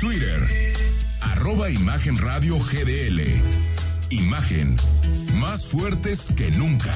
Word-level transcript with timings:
Twitter, 0.00 0.40
arroba 1.20 1.70
Imagen 1.70 2.16
Radio 2.16 2.58
GDL. 2.58 3.20
Imagen, 4.10 4.76
más 5.36 5.68
fuertes 5.68 6.32
que 6.36 6.50
nunca. 6.50 6.92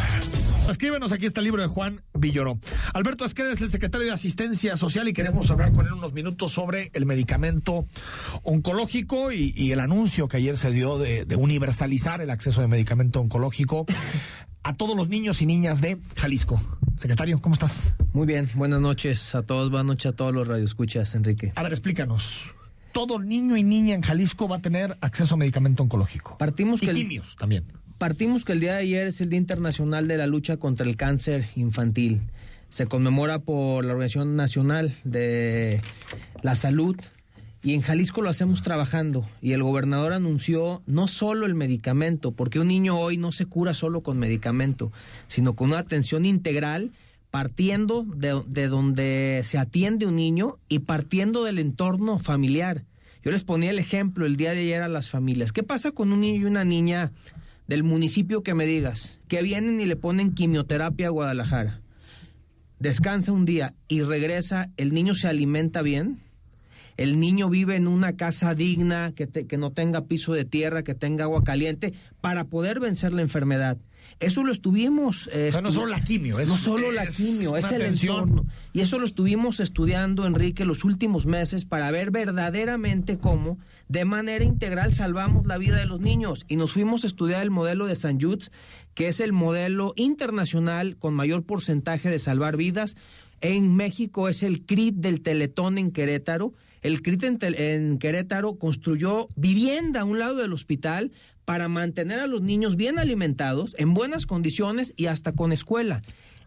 Escríbenos, 0.68 1.12
aquí 1.12 1.26
está 1.26 1.40
el 1.40 1.44
libro 1.44 1.62
de 1.62 1.68
Juan 1.68 2.02
Villoro. 2.14 2.58
Alberto 2.92 3.24
Esquer 3.24 3.46
es 3.46 3.62
el 3.62 3.70
secretario 3.70 4.06
de 4.06 4.12
Asistencia 4.12 4.76
Social 4.76 5.08
y 5.08 5.12
queremos 5.12 5.50
hablar 5.50 5.72
con 5.72 5.86
él 5.86 5.92
unos 5.92 6.12
minutos 6.12 6.52
sobre 6.52 6.90
el 6.92 7.06
medicamento 7.06 7.86
oncológico 8.42 9.32
y, 9.32 9.72
el 9.72 9.80
anuncio 9.80 10.28
que 10.28 10.38
ayer 10.38 10.56
se 10.56 10.70
dio 10.70 10.98
de, 10.98 11.24
de 11.24 11.36
universalizar 11.36 12.20
el 12.20 12.30
acceso 12.30 12.60
de 12.60 12.68
medicamento 12.68 13.20
oncológico 13.20 13.86
a 14.62 14.74
todos 14.74 14.96
los 14.96 15.08
niños 15.08 15.40
y 15.40 15.46
niñas 15.46 15.80
de 15.80 15.98
Jalisco. 16.16 16.60
Secretario, 16.96 17.38
¿cómo 17.38 17.54
estás? 17.54 17.94
Muy 18.12 18.26
bien, 18.26 18.50
buenas 18.54 18.80
noches 18.80 19.34
a 19.34 19.42
todos, 19.42 19.70
buenas 19.70 19.86
noches 19.86 20.12
a 20.12 20.16
todos 20.16 20.34
los 20.34 20.48
radioescuchas, 20.48 21.14
Enrique. 21.14 21.52
A 21.54 21.62
ver, 21.62 21.72
explícanos. 21.72 22.52
Todo 22.98 23.20
niño 23.20 23.56
y 23.56 23.62
niña 23.62 23.94
en 23.94 24.02
Jalisco 24.02 24.48
va 24.48 24.56
a 24.56 24.58
tener 24.60 24.98
acceso 25.00 25.36
a 25.36 25.38
medicamento 25.38 25.84
oncológico. 25.84 26.36
Partimos 26.36 26.82
y 26.82 26.86
que 26.86 26.92
quimios 26.94 27.36
también. 27.36 27.62
Partimos 27.96 28.44
que 28.44 28.50
el 28.50 28.58
día 28.58 28.72
de 28.72 28.80
ayer 28.80 29.06
es 29.06 29.20
el 29.20 29.30
Día 29.30 29.38
Internacional 29.38 30.08
de 30.08 30.16
la 30.16 30.26
Lucha 30.26 30.56
contra 30.56 30.84
el 30.84 30.96
Cáncer 30.96 31.46
Infantil. 31.54 32.22
Se 32.70 32.86
conmemora 32.86 33.38
por 33.38 33.84
la 33.84 33.92
Organización 33.92 34.34
Nacional 34.34 34.96
de 35.04 35.80
la 36.42 36.56
Salud 36.56 36.96
y 37.62 37.74
en 37.74 37.82
Jalisco 37.82 38.20
lo 38.20 38.30
hacemos 38.30 38.62
trabajando 38.62 39.24
y 39.40 39.52
el 39.52 39.62
gobernador 39.62 40.12
anunció 40.12 40.82
no 40.86 41.06
solo 41.06 41.46
el 41.46 41.54
medicamento, 41.54 42.32
porque 42.32 42.58
un 42.58 42.66
niño 42.66 42.98
hoy 42.98 43.16
no 43.16 43.30
se 43.30 43.46
cura 43.46 43.74
solo 43.74 44.02
con 44.02 44.18
medicamento, 44.18 44.90
sino 45.28 45.52
con 45.52 45.68
una 45.68 45.78
atención 45.78 46.24
integral 46.24 46.90
partiendo 47.30 48.04
de, 48.04 48.42
de, 48.46 48.66
donde 48.66 49.42
se 49.44 49.56
atiende 49.56 50.06
un 50.06 50.16
niño 50.16 50.58
y 50.68 50.80
partiendo 50.80 51.44
del 51.44 51.60
entorno 51.60 52.18
familiar. 52.18 52.84
Yo 53.24 53.30
les 53.30 53.44
ponía 53.44 53.70
el 53.70 53.78
ejemplo 53.78 54.26
el 54.26 54.36
día 54.36 54.52
de 54.52 54.60
ayer 54.60 54.82
a 54.82 54.88
las 54.88 55.10
familias. 55.10 55.52
¿Qué 55.52 55.62
pasa 55.62 55.92
con 55.92 56.12
un 56.12 56.20
niño 56.20 56.40
y 56.40 56.44
una 56.44 56.64
niña 56.64 57.12
del 57.66 57.82
municipio 57.82 58.42
que 58.42 58.54
me 58.54 58.66
digas, 58.66 59.20
que 59.28 59.42
vienen 59.42 59.80
y 59.80 59.86
le 59.86 59.96
ponen 59.96 60.34
quimioterapia 60.34 61.08
a 61.08 61.10
Guadalajara? 61.10 61.80
Descansa 62.78 63.32
un 63.32 63.44
día 63.44 63.74
y 63.88 64.02
regresa, 64.02 64.70
¿el 64.76 64.94
niño 64.94 65.14
se 65.14 65.28
alimenta 65.28 65.82
bien? 65.82 66.20
el 66.98 67.20
niño 67.20 67.48
vive 67.48 67.76
en 67.76 67.86
una 67.86 68.16
casa 68.16 68.54
digna, 68.54 69.12
que, 69.14 69.28
que 69.28 69.56
no 69.56 69.70
tenga 69.70 70.06
piso 70.06 70.34
de 70.34 70.44
tierra, 70.44 70.82
que 70.82 70.96
tenga 70.96 71.24
agua 71.24 71.44
caliente, 71.44 71.94
para 72.20 72.44
poder 72.44 72.80
vencer 72.80 73.12
la 73.12 73.22
enfermedad. 73.22 73.78
Eso 74.20 74.42
lo 74.42 74.52
estuvimos... 74.52 75.30
Eh, 75.32 75.52
no 75.62 75.70
solo 75.70 75.86
la 75.86 76.00
quimio, 76.02 76.40
es, 76.40 76.48
no 76.48 76.56
solo 76.56 76.90
la 76.90 77.06
quimio, 77.06 77.56
es 77.56 77.70
el 77.70 77.82
entorno. 77.82 78.46
Y 78.72 78.80
eso 78.80 78.98
lo 78.98 79.06
estuvimos 79.06 79.60
estudiando, 79.60 80.26
Enrique, 80.26 80.64
los 80.64 80.84
últimos 80.84 81.26
meses 81.26 81.64
para 81.64 81.90
ver 81.90 82.10
verdaderamente 82.10 83.18
cómo, 83.18 83.58
de 83.88 84.04
manera 84.04 84.44
integral, 84.44 84.92
salvamos 84.92 85.46
la 85.46 85.56
vida 85.58 85.76
de 85.76 85.86
los 85.86 86.00
niños. 86.00 86.44
Y 86.48 86.56
nos 86.56 86.72
fuimos 86.72 87.04
a 87.04 87.06
estudiar 87.06 87.42
el 87.42 87.50
modelo 87.50 87.86
de 87.86 87.94
San 87.94 88.20
Judes, 88.20 88.50
que 88.94 89.06
es 89.06 89.20
el 89.20 89.32
modelo 89.32 89.92
internacional 89.94 90.96
con 90.96 91.14
mayor 91.14 91.44
porcentaje 91.44 92.10
de 92.10 92.18
salvar 92.18 92.56
vidas. 92.56 92.96
En 93.40 93.74
México 93.74 94.28
es 94.28 94.42
el 94.42 94.64
CRIT 94.64 94.96
del 94.96 95.20
Teletón 95.20 95.78
en 95.78 95.92
Querétaro 95.92 96.54
el 96.82 97.02
CRIT 97.02 97.42
en, 97.42 97.98
Querétaro 97.98 98.56
construyó 98.56 99.28
vivienda 99.36 100.02
a 100.02 100.04
un 100.04 100.18
lado 100.18 100.36
del 100.36 100.52
hospital 100.52 101.12
para 101.44 101.68
mantener 101.68 102.20
a 102.20 102.26
los 102.26 102.42
niños 102.42 102.76
bien 102.76 102.98
alimentados, 102.98 103.74
en 103.78 103.94
buenas 103.94 104.26
condiciones 104.26 104.92
y 104.96 105.06
hasta 105.06 105.32
con 105.32 105.52
escuela. 105.52 106.00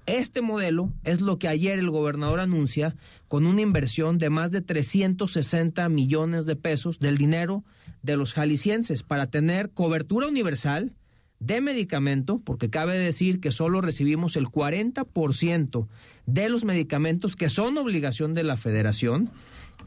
Este 0.06 0.42
modelo 0.42 0.92
es 1.04 1.22
lo 1.22 1.38
que 1.38 1.48
ayer 1.48 1.80
el 1.80 1.90
gobernador 1.90 2.40
anuncia 2.40 2.96
con 3.28 3.46
una 3.46 3.62
inversión 3.62 4.18
de 4.18 4.30
más 4.30 4.52
de 4.52 4.62
360 4.62 5.90
millones 5.90 6.46
de 6.46 6.56
pesos 6.56 7.00
del 7.00 7.18
dinero 7.18 7.64
de 8.02 8.18
los 8.18 8.34
jaliscienses 8.34 9.04
para 9.04 9.28
tener 9.28 9.70
cobertura 9.72 10.28
universal 10.28 10.94
de 11.42 11.60
medicamento, 11.60 12.40
porque 12.40 12.70
cabe 12.70 12.98
decir 12.98 13.40
que 13.40 13.52
solo 13.52 13.82
recibimos 13.82 14.36
el 14.36 14.46
40% 14.46 15.88
de 16.28 16.50
los 16.50 16.64
medicamentos 16.64 17.36
que 17.36 17.50
son 17.50 17.78
obligación 17.80 18.36
de 18.36 18.44
la 18.44 18.58
federación 18.58 19.32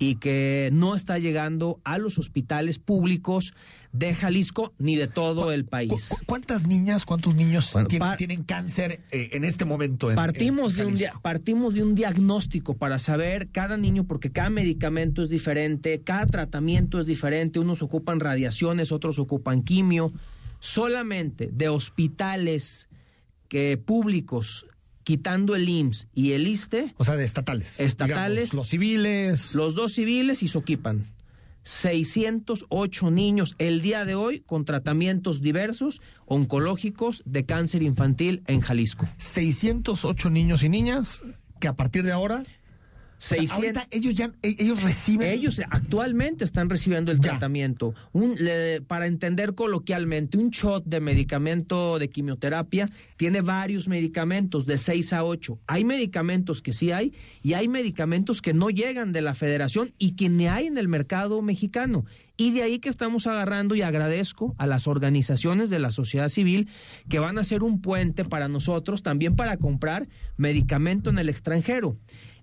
y 0.01 0.17
que 0.17 0.71
no 0.73 0.97
está 0.97 1.21
llegando 1.21 1.81
a 1.85 1.99
los 1.99 2.19
hospitales 2.19 2.81
públicos 2.81 3.55
de 3.93 4.13
Jalisco 4.13 4.73
ni 4.79 4.97
de 4.97 5.07
todo 5.07 5.53
el 5.53 5.65
país. 5.65 6.13
¿Cuántas 6.27 6.67
niñas, 6.67 7.05
cuántos 7.05 7.37
niños 7.37 7.73
tienen, 8.19 8.43
cáncer 8.43 9.03
eh, 9.13 9.29
en 9.31 9.45
este 9.45 9.65
momento? 9.65 10.13
partimos, 10.13 10.75
de 10.75 10.87
un 10.87 10.99
partimos 11.23 11.75
de 11.75 11.85
un 11.85 11.95
diagnóstico 11.95 12.75
para 12.75 12.99
saber 12.99 13.51
cada 13.53 13.77
niño, 13.77 14.03
porque 14.03 14.33
cada 14.33 14.51
medicamento 14.51 15.23
es 15.23 15.29
diferente, 15.29 16.01
cada 16.03 16.27
tratamiento 16.27 16.99
es 16.99 17.07
diferente, 17.07 17.61
unos 17.61 17.81
ocupan 17.81 18.19
radiaciones, 18.19 18.91
otros 18.91 19.21
ocupan 19.21 19.63
quimio. 19.63 20.13
Solamente 20.65 21.51
de 21.53 21.69
hospitales 21.69 22.89
que 23.49 23.77
públicos 23.77 24.67
quitando 25.03 25.55
el 25.55 25.69
IMSS 25.69 26.09
y 26.15 26.33
el 26.33 26.49
ISTE. 26.49 26.95
O 26.97 27.05
sea, 27.05 27.17
de 27.17 27.25
estatales. 27.25 27.81
Estatales. 27.81 28.55
los 28.55 28.69
civiles. 28.69 29.55
Los 29.55 29.75
dos 29.75 29.93
civiles 29.93 30.43
y 30.43 30.49
Soquipan. 30.49 31.05
608 31.65 33.11
niños 33.11 33.57
el 33.59 33.83
día 33.83 34.07
de 34.07 34.15
hoy 34.15 34.41
con 34.41 34.65
tratamientos 34.65 35.43
diversos 35.43 36.01
oncológicos 36.25 37.23
de 37.27 37.45
cáncer 37.45 37.83
infantil 37.83 38.43
en 38.47 38.61
Jalisco. 38.61 39.07
608 39.19 40.31
niños 40.31 40.63
y 40.63 40.71
niñas 40.71 41.23
que 41.61 41.69
a 41.69 41.75
partir 41.75 42.05
de 42.05 42.13
ahora 42.13 42.43
ellos 43.91 44.15
ya 44.15 44.31
e, 44.43 44.55
ellos 44.59 44.83
reciben 44.83 45.31
ellos 45.31 45.61
actualmente 45.71 46.45
están 46.45 46.69
recibiendo 46.69 47.13
el 47.13 47.21
tratamiento. 47.21 47.95
Un, 48.13 48.39
para 48.87 49.07
entender 49.07 49.55
coloquialmente 49.55 50.39
un 50.39 50.51
shot 50.51 50.85
de 50.85 51.01
medicamento 51.01 51.99
de 51.99 52.09
quimioterapia 52.09 52.91
tiene 53.17 53.41
varios 53.41 53.89
medicamentos 53.89 54.67
de 54.67 54.79
6 54.79 55.13
a 55.13 55.25
8 55.25 55.55
hay 55.67 55.85
medicamentos 55.85 56.63
que 56.63 56.73
sí 56.73 56.93
hay 56.93 57.13
y 57.43 57.55
hay 57.55 57.69
medicamentos 57.69 58.43
que 58.43 58.55
no 58.55 58.71
llegan 58.71 59.13
de 59.13 59.23
la 59.23 59.35
federación 59.35 59.93
y 59.99 60.13
que 60.13 60.29
ni 60.29 60.47
hay 60.47 60.67
en 60.67 60.79
el 60.79 60.89
mercado 60.89 61.43
mexicano. 61.43 62.05
Y 62.37 62.51
de 62.53 62.63
ahí 62.63 62.81
que 62.81 62.89
estamos 62.89 63.27
agarrando 63.27 63.77
y 63.77 63.83
agradezco 63.83 64.55
a 64.59 64.67
las 64.67 64.89
organizaciones 64.89 65.71
de 65.71 65.79
la 65.79 65.93
sociedad 65.93 66.29
civil 66.29 66.69
que 67.09 67.21
van 67.21 67.39
a 67.39 67.45
ser 67.45 67.63
un 67.63 67.81
puente 67.81 68.25
para 68.25 68.49
nosotros 68.49 69.03
también 69.03 69.37
para 69.37 69.57
comprar 69.57 70.09
medicamento 70.37 71.11
en 71.11 71.19
el 71.19 71.29
extranjero. 71.29 71.97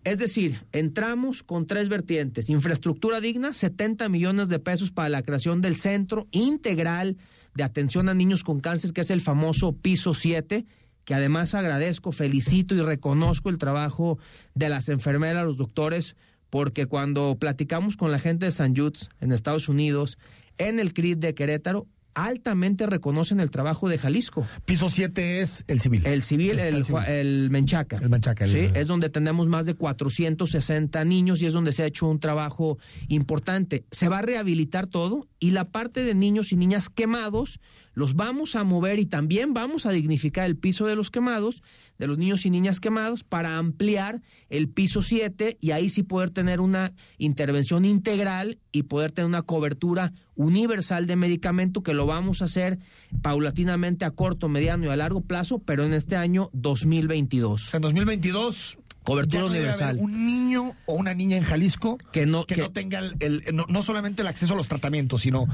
Es 0.03 0.17
decir, 0.17 0.65
entramos 0.71 1.43
con 1.43 1.67
tres 1.67 1.87
vertientes. 1.87 2.49
Infraestructura 2.49 3.21
digna, 3.21 3.53
70 3.53 4.09
millones 4.09 4.49
de 4.49 4.57
pesos 4.57 4.89
para 4.89 5.09
la 5.09 5.21
creación 5.21 5.61
del 5.61 5.77
Centro 5.77 6.27
Integral 6.31 7.17
de 7.53 7.63
Atención 7.63 8.09
a 8.09 8.15
Niños 8.15 8.43
con 8.43 8.61
Cáncer, 8.61 8.93
que 8.93 9.01
es 9.01 9.11
el 9.11 9.21
famoso 9.21 9.73
Piso 9.73 10.15
7, 10.15 10.65
que 11.05 11.13
además 11.13 11.53
agradezco, 11.53 12.11
felicito 12.11 12.73
y 12.73 12.81
reconozco 12.81 13.49
el 13.49 13.59
trabajo 13.59 14.17
de 14.55 14.69
las 14.69 14.89
enfermeras, 14.89 15.45
los 15.45 15.57
doctores, 15.57 16.15
porque 16.49 16.87
cuando 16.87 17.37
platicamos 17.39 17.95
con 17.95 18.11
la 18.11 18.19
gente 18.19 18.45
de 18.45 18.51
San 18.51 18.75
Jude's 18.75 19.09
en 19.19 19.31
Estados 19.31 19.69
Unidos, 19.69 20.17
en 20.57 20.79
el 20.79 20.93
CRIT 20.93 21.19
de 21.19 21.35
Querétaro, 21.35 21.87
altamente 22.13 22.85
reconocen 22.85 23.39
el 23.39 23.51
trabajo 23.51 23.89
de 23.89 23.97
Jalisco. 23.97 24.45
Piso 24.65 24.89
7 24.89 25.41
es 25.41 25.63
el 25.67 25.79
civil. 25.79 26.05
El 26.05 26.23
civil, 26.23 26.59
el, 26.59 27.49
Menchaca. 27.49 27.97
El 27.97 28.09
Menchaca. 28.09 28.47
sí, 28.47 28.69
es 28.73 28.87
donde 28.87 29.09
tenemos 29.09 29.47
más 29.47 29.65
de 29.65 29.73
460 29.75 31.03
niños 31.05 31.41
y 31.41 31.45
es 31.45 31.53
donde 31.53 31.71
se 31.71 31.83
ha 31.83 31.85
hecho 31.85 32.07
un 32.07 32.19
trabajo 32.19 32.77
importante. 33.07 33.85
Se 33.91 34.09
va 34.09 34.19
a 34.19 34.21
rehabilitar 34.21 34.87
todo 34.87 35.27
y 35.41 35.51
la 35.51 35.65
parte 35.65 36.03
de 36.03 36.13
niños 36.13 36.53
y 36.53 36.55
niñas 36.55 36.87
quemados 36.87 37.59
los 37.93 38.13
vamos 38.15 38.55
a 38.55 38.63
mover 38.63 38.99
y 38.99 39.05
también 39.05 39.53
vamos 39.53 39.85
a 39.85 39.91
dignificar 39.91 40.45
el 40.45 40.55
piso 40.55 40.85
de 40.85 40.95
los 40.95 41.09
quemados, 41.09 41.61
de 41.97 42.07
los 42.07 42.17
niños 42.17 42.45
y 42.45 42.51
niñas 42.51 42.79
quemados, 42.79 43.23
para 43.23 43.57
ampliar 43.57 44.21
el 44.49 44.69
piso 44.69 45.01
7 45.01 45.57
y 45.59 45.71
ahí 45.71 45.89
sí 45.89 46.03
poder 46.03 46.29
tener 46.29 46.61
una 46.61 46.93
intervención 47.17 47.83
integral 47.83 48.59
y 48.71 48.83
poder 48.83 49.11
tener 49.11 49.27
una 49.27 49.41
cobertura 49.41 50.13
universal 50.35 51.07
de 51.07 51.15
medicamento 51.15 51.83
que 51.83 51.95
lo 51.95 52.05
vamos 52.05 52.41
a 52.41 52.45
hacer 52.45 52.77
paulatinamente 53.21 54.05
a 54.05 54.11
corto, 54.11 54.47
mediano 54.47 54.85
y 54.85 54.89
a 54.89 54.95
largo 54.95 55.21
plazo, 55.21 55.59
pero 55.59 55.83
en 55.83 55.93
este 55.93 56.15
año 56.15 56.49
2022. 56.53 57.73
En 57.73 57.81
2022 57.81 58.77
Cobertura 59.03 59.45
universal. 59.45 59.97
un 59.99 60.27
niño 60.27 60.75
o 60.85 60.93
una 60.93 61.13
niña 61.13 61.35
en 61.37 61.43
Jalisco 61.43 61.97
que 62.11 62.25
no, 62.25 62.45
que, 62.45 62.55
no 62.57 62.71
tenga 62.71 63.01
el, 63.19 63.43
no, 63.51 63.81
solamente 63.81 64.21
el 64.21 64.27
acceso 64.27 64.53
a 64.53 64.57
los 64.57 64.67
tratamientos, 64.67 65.21
sino 65.21 65.47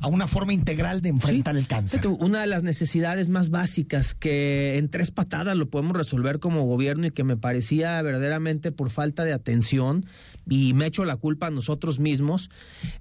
a 0.00 0.06
una 0.06 0.26
forma 0.26 0.54
integral 0.54 1.02
de 1.02 1.10
enfrentar 1.10 1.56
el 1.56 1.66
cáncer. 1.66 2.00
Una 2.18 2.40
de 2.40 2.46
las 2.46 2.62
necesidades 2.62 3.28
más 3.28 3.50
básicas 3.50 4.14
que 4.14 4.78
en 4.78 4.88
tres 4.88 5.10
patadas 5.10 5.56
lo 5.56 5.68
podemos 5.68 5.96
resolver 5.96 6.40
como 6.40 6.64
gobierno 6.64 7.06
y 7.06 7.10
que 7.10 7.24
me 7.24 7.36
parecía 7.36 8.00
verdaderamente 8.00 8.72
por 8.72 8.90
falta 8.90 9.24
de 9.24 9.34
atención 9.34 10.06
y 10.48 10.72
me 10.72 10.86
echo 10.86 11.04
la 11.04 11.16
culpa 11.16 11.48
a 11.48 11.50
nosotros 11.50 11.98
mismos 11.98 12.50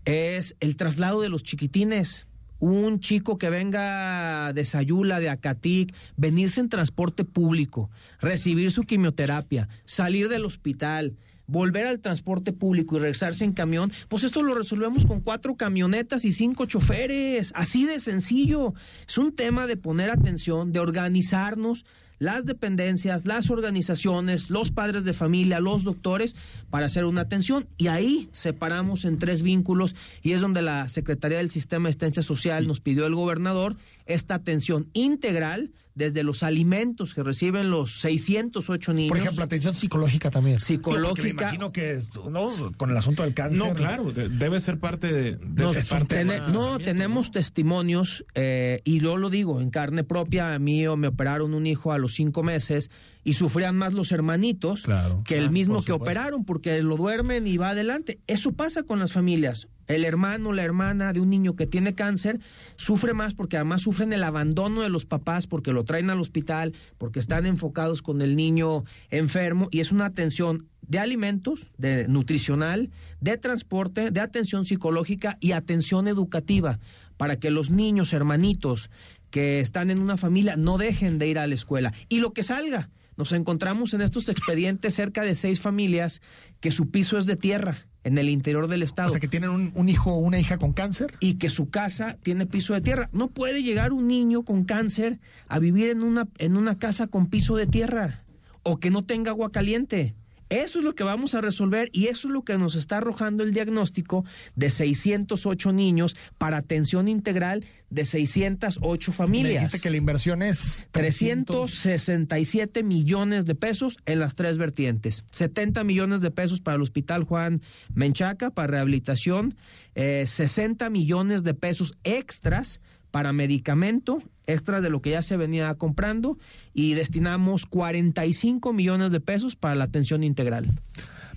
es 0.05 0.55
el 0.59 0.75
traslado 0.75 1.21
de 1.21 1.29
los 1.29 1.43
chiquitines 1.43 2.27
un 2.63 3.01
chico 3.01 3.37
que 3.37 3.49
venga 3.49 4.53
de 4.53 4.63
Sayula, 4.63 5.19
de 5.19 5.29
Acatic, 5.29 5.93
venirse 6.15 6.61
en 6.61 6.69
transporte 6.69 7.25
público, 7.25 7.89
recibir 8.21 8.71
su 8.71 8.83
quimioterapia, 8.83 9.67
salir 9.83 10.29
del 10.29 10.45
hospital, 10.45 11.17
volver 11.45 11.87
al 11.87 11.99
transporte 11.99 12.53
público 12.53 12.95
y 12.95 12.99
regresarse 12.99 13.43
en 13.43 13.51
camión, 13.51 13.91
pues 14.07 14.23
esto 14.23 14.41
lo 14.43 14.55
resolvemos 14.55 15.05
con 15.05 15.19
cuatro 15.19 15.55
camionetas 15.57 16.23
y 16.23 16.31
cinco 16.31 16.65
choferes. 16.65 17.51
Así 17.53 17.85
de 17.85 17.99
sencillo. 17.99 18.73
Es 19.05 19.17
un 19.17 19.35
tema 19.35 19.67
de 19.67 19.75
poner 19.75 20.09
atención, 20.09 20.71
de 20.71 20.79
organizarnos, 20.79 21.85
las 22.23 22.45
dependencias, 22.45 23.25
las 23.25 23.49
organizaciones, 23.49 24.49
los 24.49 24.71
padres 24.71 25.03
de 25.03 25.11
familia, 25.11 25.59
los 25.59 25.83
doctores, 25.83 26.37
para 26.69 26.85
hacer 26.85 27.03
una 27.03 27.21
atención. 27.21 27.67
Y 27.77 27.87
ahí 27.87 28.29
separamos 28.31 29.03
en 29.03 29.19
tres 29.19 29.43
vínculos 29.43 29.93
y 30.21 30.31
es 30.31 30.39
donde 30.39 30.61
la 30.61 30.87
Secretaría 30.87 31.39
del 31.39 31.49
Sistema 31.49 31.83
de 31.83 31.89
Asistencia 31.89 32.23
Social 32.23 32.65
nos 32.65 32.79
pidió 32.79 33.05
el 33.05 33.15
gobernador 33.15 33.75
esta 34.05 34.35
atención 34.35 34.87
integral 34.93 35.71
desde 35.95 36.23
los 36.23 36.43
alimentos 36.43 37.13
que 37.13 37.23
reciben 37.23 37.69
los 37.69 37.99
608 38.01 38.93
niños. 38.93 39.09
Por 39.09 39.17
ejemplo, 39.17 39.43
atención 39.43 39.73
psicológica 39.73 40.31
también. 40.31 40.59
Psicológica. 40.59 41.23
me 41.23 41.29
imagino 41.29 41.71
que, 41.71 41.99
¿no? 42.29 42.49
Con 42.77 42.91
el 42.91 42.97
asunto 42.97 43.23
del 43.23 43.33
cáncer. 43.33 43.57
No, 43.57 43.73
claro, 43.73 44.11
debe 44.11 44.59
ser 44.59 44.79
parte 44.79 45.11
de... 45.13 45.37
no, 45.43 46.47
no 46.49 46.79
tenemos 46.79 47.31
testimonios, 47.31 48.25
eh, 48.33 48.81
y 48.83 48.99
yo 48.99 49.17
lo 49.17 49.29
digo, 49.29 49.61
en 49.61 49.69
carne 49.69 50.03
propia, 50.03 50.53
a 50.53 50.59
mí 50.59 50.85
me 50.97 51.07
operaron 51.07 51.53
un 51.53 51.65
hijo 51.67 51.91
a 51.91 51.97
los 51.97 52.13
cinco 52.13 52.43
meses 52.43 52.89
y 53.23 53.33
sufrían 53.33 53.75
más 53.77 53.93
los 53.93 54.11
hermanitos 54.11 54.85
que 55.25 55.37
el 55.37 55.49
mismo 55.51 55.81
que 55.83 55.91
operaron, 55.91 56.45
porque 56.45 56.81
lo 56.81 56.97
duermen 56.97 57.47
y 57.47 57.57
va 57.57 57.69
adelante. 57.69 58.19
Eso 58.27 58.51
pasa 58.51 58.83
con 58.83 58.99
las 58.99 59.13
familias. 59.13 59.67
El 59.87 60.05
hermano, 60.05 60.53
la 60.53 60.63
hermana 60.63 61.11
de 61.11 61.19
un 61.19 61.29
niño 61.29 61.55
que 61.55 61.67
tiene 61.67 61.93
cáncer 61.93 62.39
sufre 62.75 63.13
más 63.13 63.33
porque 63.33 63.57
además 63.57 63.81
sufren 63.81 64.13
el 64.13 64.23
abandono 64.23 64.81
de 64.81 64.89
los 64.89 65.05
papás 65.05 65.45
porque 65.45 65.73
lo 65.73 65.83
traen 65.83 66.09
al 66.09 66.21
hospital, 66.21 66.73
porque 66.97 67.19
están 67.19 67.45
enfocados 67.45 68.01
con 68.01 68.21
el 68.21 68.35
niño 68.35 68.85
enfermo 69.09 69.67
y 69.71 69.81
es 69.81 69.91
una 69.91 70.05
atención 70.05 70.67
de 70.81 70.99
alimentos, 70.99 71.67
de 71.77 72.07
nutricional, 72.07 72.91
de 73.19 73.37
transporte, 73.37 74.11
de 74.11 74.19
atención 74.21 74.65
psicológica 74.65 75.37
y 75.41 75.51
atención 75.51 76.07
educativa 76.07 76.79
para 77.17 77.37
que 77.37 77.51
los 77.51 77.69
niños 77.69 78.13
hermanitos 78.13 78.89
que 79.29 79.59
están 79.59 79.89
en 79.91 79.99
una 79.99 80.17
familia 80.17 80.55
no 80.55 80.77
dejen 80.77 81.19
de 81.19 81.27
ir 81.27 81.39
a 81.39 81.47
la 81.47 81.55
escuela 81.55 81.93
y 82.09 82.19
lo 82.19 82.33
que 82.33 82.43
salga. 82.43 82.89
Nos 83.17 83.31
encontramos 83.31 83.93
en 83.93 84.01
estos 84.01 84.29
expedientes 84.29 84.93
cerca 84.93 85.21
de 85.21 85.35
seis 85.35 85.59
familias 85.59 86.21
que 86.59 86.71
su 86.71 86.89
piso 86.89 87.17
es 87.17 87.25
de 87.25 87.35
tierra 87.35 87.77
en 88.03 88.17
el 88.17 88.29
interior 88.29 88.67
del 88.67 88.83
estado. 88.83 89.09
O 89.09 89.11
sea, 89.11 89.19
que 89.19 89.27
tienen 89.27 89.71
un, 89.73 89.89
hijo 89.89 90.13
o 90.13 90.19
una 90.19 90.39
hija 90.39 90.57
con 90.57 90.73
cáncer. 90.73 91.13
Y 91.19 91.35
que 91.35 91.49
su 91.49 91.69
casa 91.69 92.17
tiene 92.21 92.45
piso 92.45 92.73
de 92.73 92.81
tierra. 92.81 93.09
No 93.13 93.29
puede 93.29 93.63
llegar 93.63 93.93
un 93.93 94.07
niño 94.07 94.43
con 94.43 94.65
cáncer 94.65 95.19
a 95.47 95.59
vivir 95.59 95.89
en 95.89 96.03
una, 96.03 96.27
en 96.37 96.57
una 96.57 96.77
casa 96.77 97.07
con 97.07 97.27
piso 97.27 97.55
de 97.55 97.67
tierra 97.67 98.23
o 98.63 98.79
que 98.79 98.89
no 98.89 99.03
tenga 99.03 99.31
agua 99.31 99.51
caliente. 99.51 100.15
Eso 100.53 100.77
es 100.77 100.85
lo 100.85 100.93
que 100.93 101.03
vamos 101.03 101.33
a 101.33 101.41
resolver 101.41 101.89
y 101.91 102.09
eso 102.09 102.27
es 102.27 102.33
lo 102.33 102.43
que 102.43 102.59
nos 102.59 102.75
está 102.75 102.97
arrojando 102.97 103.41
el 103.41 103.55
diagnóstico 103.55 104.23
de 104.55 104.69
608 104.69 105.73
niños 105.73 106.15
para 106.37 106.57
atención 106.57 107.07
integral 107.07 107.65
de 107.89 108.05
608 108.05 109.11
familias. 109.13 109.51
Me 109.51 109.59
dijiste 109.59 109.79
que 109.79 109.89
la 109.89 109.97
inversión 109.97 110.43
es 110.43 110.87
367 110.91 112.83
millones 112.83 113.47
de 113.47 113.55
pesos 113.55 113.97
en 114.05 114.19
las 114.19 114.35
tres 114.35 114.59
vertientes. 114.59 115.25
70 115.31 115.83
millones 115.85 116.21
de 116.21 116.29
pesos 116.29 116.61
para 116.61 116.75
el 116.75 116.83
Hospital 116.83 117.23
Juan 117.23 117.59
Menchaca 117.95 118.51
para 118.51 118.67
rehabilitación, 118.67 119.55
60 119.95 120.85
eh, 120.85 120.89
millones 120.91 121.43
de 121.43 121.55
pesos 121.55 121.93
extras 122.03 122.79
para 123.09 123.33
medicamento 123.33 124.21
extra 124.47 124.81
de 124.81 124.89
lo 124.89 125.01
que 125.01 125.11
ya 125.11 125.21
se 125.21 125.37
venía 125.37 125.73
comprando 125.75 126.37
y 126.73 126.93
destinamos 126.93 127.65
45 127.65 128.73
millones 128.73 129.11
de 129.11 129.19
pesos 129.19 129.55
para 129.55 129.75
la 129.75 129.85
atención 129.85 130.23
integral. 130.23 130.69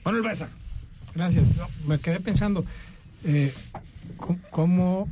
Manuel 0.05 0.23
Besa. 0.23 0.49
Gracias. 1.15 1.49
me 1.87 1.99
quedé 1.99 2.21
pensando, 2.21 2.65
eh, 3.25 3.53
¿cómo, 4.51 5.09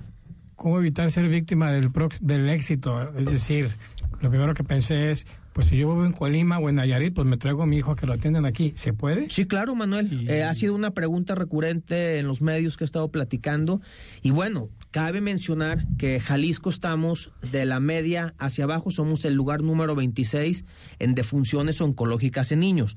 ¿cómo 0.54 0.78
evitar 0.78 1.10
ser 1.10 1.28
víctima 1.28 1.70
del, 1.70 1.90
del 2.20 2.48
éxito? 2.50 3.16
Es 3.16 3.26
decir, 3.26 3.70
lo 4.20 4.28
primero 4.28 4.54
que 4.54 4.64
pensé 4.64 5.10
es, 5.10 5.26
pues 5.54 5.68
si 5.68 5.76
yo 5.76 5.88
vivo 5.88 6.04
en 6.04 6.12
Colima 6.12 6.58
o 6.58 6.68
en 6.68 6.74
Nayarit, 6.74 7.14
pues 7.14 7.26
me 7.26 7.36
traigo 7.36 7.62
a 7.62 7.66
mi 7.66 7.78
hijo 7.78 7.92
a 7.92 7.96
que 7.96 8.06
lo 8.06 8.12
atiendan 8.12 8.44
aquí. 8.44 8.72
¿Se 8.74 8.92
puede? 8.92 9.30
Sí, 9.30 9.46
claro, 9.46 9.74
Manuel. 9.74 10.28
Eh, 10.28 10.42
ha 10.42 10.52
sido 10.52 10.74
una 10.74 10.90
pregunta 10.90 11.34
recurrente 11.34 12.18
en 12.18 12.26
los 12.26 12.42
medios 12.42 12.76
que 12.76 12.84
he 12.84 12.86
estado 12.86 13.08
platicando. 13.10 13.80
Y 14.20 14.32
bueno, 14.32 14.68
cabe 14.94 15.20
mencionar 15.20 15.88
que 15.98 16.20
Jalisco 16.20 16.70
estamos 16.70 17.32
de 17.50 17.64
la 17.64 17.80
media 17.80 18.32
hacia 18.38 18.62
abajo, 18.62 18.92
somos 18.92 19.24
el 19.24 19.34
lugar 19.34 19.60
número 19.60 19.96
26 19.96 20.64
en 21.00 21.16
defunciones 21.16 21.80
oncológicas 21.80 22.52
en 22.52 22.60
niños. 22.60 22.94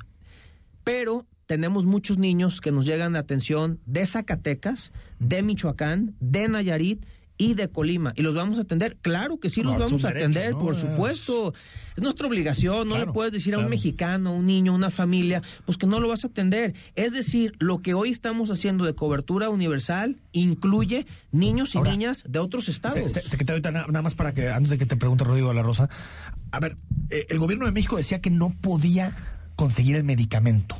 Pero 0.83 1.25
tenemos 1.47 1.87
muchos 1.87 2.19
niños 2.19 2.61
que 2.61 2.71
nos 2.71 2.85
llegan 2.85 3.13
de 3.13 3.19
atención 3.19 3.79
de 3.87 4.05
Zacatecas, 4.05 4.93
de 5.17 5.41
Michoacán, 5.41 6.13
de 6.19 6.47
Nayarit 6.47 7.03
y 7.37 7.53
de 7.53 7.69
Colima. 7.69 8.13
¿Y 8.15 8.21
los 8.21 8.35
vamos 8.35 8.57
a 8.57 8.61
atender? 8.61 8.97
Claro 9.01 9.39
que 9.39 9.49
sí, 9.49 9.63
los 9.63 9.77
vamos 9.77 10.03
a 10.05 10.09
atender, 10.09 10.53
por 10.53 10.79
supuesto. 10.79 11.53
Es 11.95 12.03
nuestra 12.03 12.27
obligación, 12.27 12.87
no 12.87 12.97
le 12.97 13.07
puedes 13.07 13.33
decir 13.33 13.55
a 13.55 13.59
un 13.59 13.69
mexicano, 13.69 14.33
un 14.33 14.45
niño, 14.45 14.73
una 14.73 14.89
familia, 14.89 15.41
pues 15.65 15.77
que 15.77 15.87
no 15.87 15.99
lo 15.99 16.07
vas 16.07 16.23
a 16.23 16.27
atender. 16.27 16.73
Es 16.95 17.13
decir, 17.13 17.53
lo 17.59 17.81
que 17.81 17.93
hoy 17.93 18.09
estamos 18.09 18.51
haciendo 18.51 18.85
de 18.85 18.93
cobertura 18.93 19.49
universal 19.49 20.17
incluye 20.31 21.07
niños 21.31 21.75
y 21.75 21.81
niñas 21.81 22.23
de 22.27 22.39
otros 22.39 22.69
estados. 22.69 23.11
secretario, 23.11 23.61
nada 23.71 24.01
más 24.01 24.15
para 24.15 24.33
que, 24.33 24.49
antes 24.49 24.69
de 24.69 24.77
que 24.77 24.85
te 24.85 24.95
pregunte 24.95 25.23
Rodrigo 25.23 25.53
La 25.53 25.63
Rosa, 25.63 25.89
a 26.51 26.59
ver, 26.59 26.77
eh, 27.09 27.25
el 27.29 27.39
gobierno 27.39 27.65
de 27.65 27.71
México 27.71 27.97
decía 27.97 28.21
que 28.21 28.29
no 28.29 28.55
podía 28.61 29.11
conseguir 29.55 29.95
el 29.95 30.03
medicamento 30.03 30.77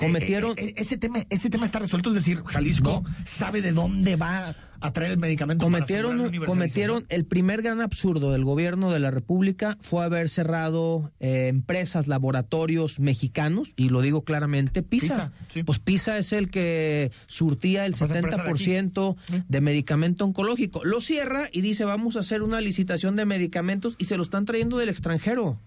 cometieron 0.00 0.52
eh, 0.52 0.68
eh, 0.68 0.74
ese 0.76 0.96
tema 0.96 1.20
ese 1.30 1.50
tema 1.50 1.66
está 1.66 1.78
resuelto 1.78 2.10
es 2.10 2.14
decir 2.16 2.42
Jalisco 2.44 3.04
sabe 3.24 3.62
de 3.62 3.72
dónde 3.72 4.16
va 4.16 4.56
a 4.80 4.92
traer 4.92 5.12
el 5.12 5.18
medicamento 5.18 5.64
cometieron 5.64 6.32
cometieron 6.46 7.06
el 7.08 7.26
primer 7.26 7.62
gran 7.62 7.80
absurdo 7.80 8.32
del 8.32 8.44
gobierno 8.44 8.90
de 8.90 8.98
la 8.98 9.10
República 9.10 9.76
fue 9.80 10.04
haber 10.04 10.28
cerrado 10.28 11.12
eh, 11.20 11.48
empresas 11.48 12.06
laboratorios 12.06 12.98
mexicanos 12.98 13.72
y 13.76 13.90
lo 13.90 14.00
digo 14.00 14.24
claramente 14.24 14.82
Pisa, 14.82 15.32
pues 15.66 15.78
Pisa 15.78 16.18
es 16.18 16.32
el 16.32 16.50
que 16.50 17.12
surtía 17.26 17.86
el 17.86 17.94
70% 17.94 19.16
de, 19.28 19.42
de 19.48 19.60
medicamento 19.60 20.24
oncológico. 20.24 20.84
Lo 20.84 21.00
cierra 21.00 21.48
y 21.52 21.60
dice 21.60 21.84
vamos 21.84 22.16
a 22.16 22.20
hacer 22.20 22.42
una 22.42 22.60
licitación 22.60 23.16
de 23.16 23.24
medicamentos 23.24 23.96
y 23.98 24.04
se 24.04 24.16
lo 24.16 24.22
están 24.22 24.46
trayendo 24.46 24.78
del 24.78 24.88
extranjero 24.88 25.58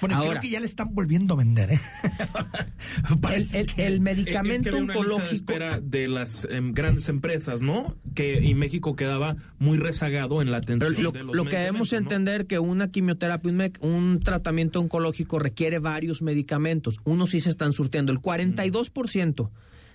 bueno, 0.00 0.20
creo 0.20 0.40
que 0.40 0.50
ya 0.50 0.60
le 0.60 0.66
están 0.66 0.94
volviendo 0.94 1.34
a 1.34 1.36
vender. 1.38 1.72
¿eh? 1.72 1.80
el, 3.76 4.00
medicamento 4.00 4.76
oncológico. 4.76 5.52
de 5.82 6.08
las 6.08 6.46
em, 6.50 6.72
grandes 6.72 7.08
empresas, 7.08 7.62
¿no? 7.62 7.96
Que 8.14 8.42
y 8.42 8.54
México 8.54 8.96
quedaba 8.96 9.36
muy 9.58 9.78
rezagado 9.78 10.42
en 10.42 10.50
la 10.50 10.58
atención. 10.58 10.92
lo, 11.02 11.12
de 11.12 11.24
los 11.24 11.34
lo 11.34 11.44
que 11.44 11.56
debemos 11.56 11.92
entender 11.92 12.46
que 12.46 12.58
una 12.58 12.90
quimioterapia, 12.90 13.70
un, 13.80 14.20
tratamiento 14.20 14.80
oncológico 14.80 15.38
requiere 15.38 15.78
varios 15.78 16.22
medicamentos. 16.22 17.00
Unos 17.04 17.30
sí 17.30 17.40
se 17.40 17.50
están 17.50 17.72
surtiendo. 17.72 18.12
El 18.12 18.20
42% 18.20 19.50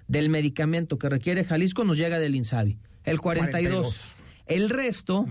del 0.07 0.29
medicamento 0.29 0.97
que 0.97 1.09
requiere 1.09 1.43
Jalisco 1.43 1.83
nos 1.83 1.97
llega 1.97 2.19
del 2.19 2.35
INSABI. 2.35 2.77
El 3.03 3.19
42. 3.19 4.20
El 4.55 4.69
resto, 4.69 5.25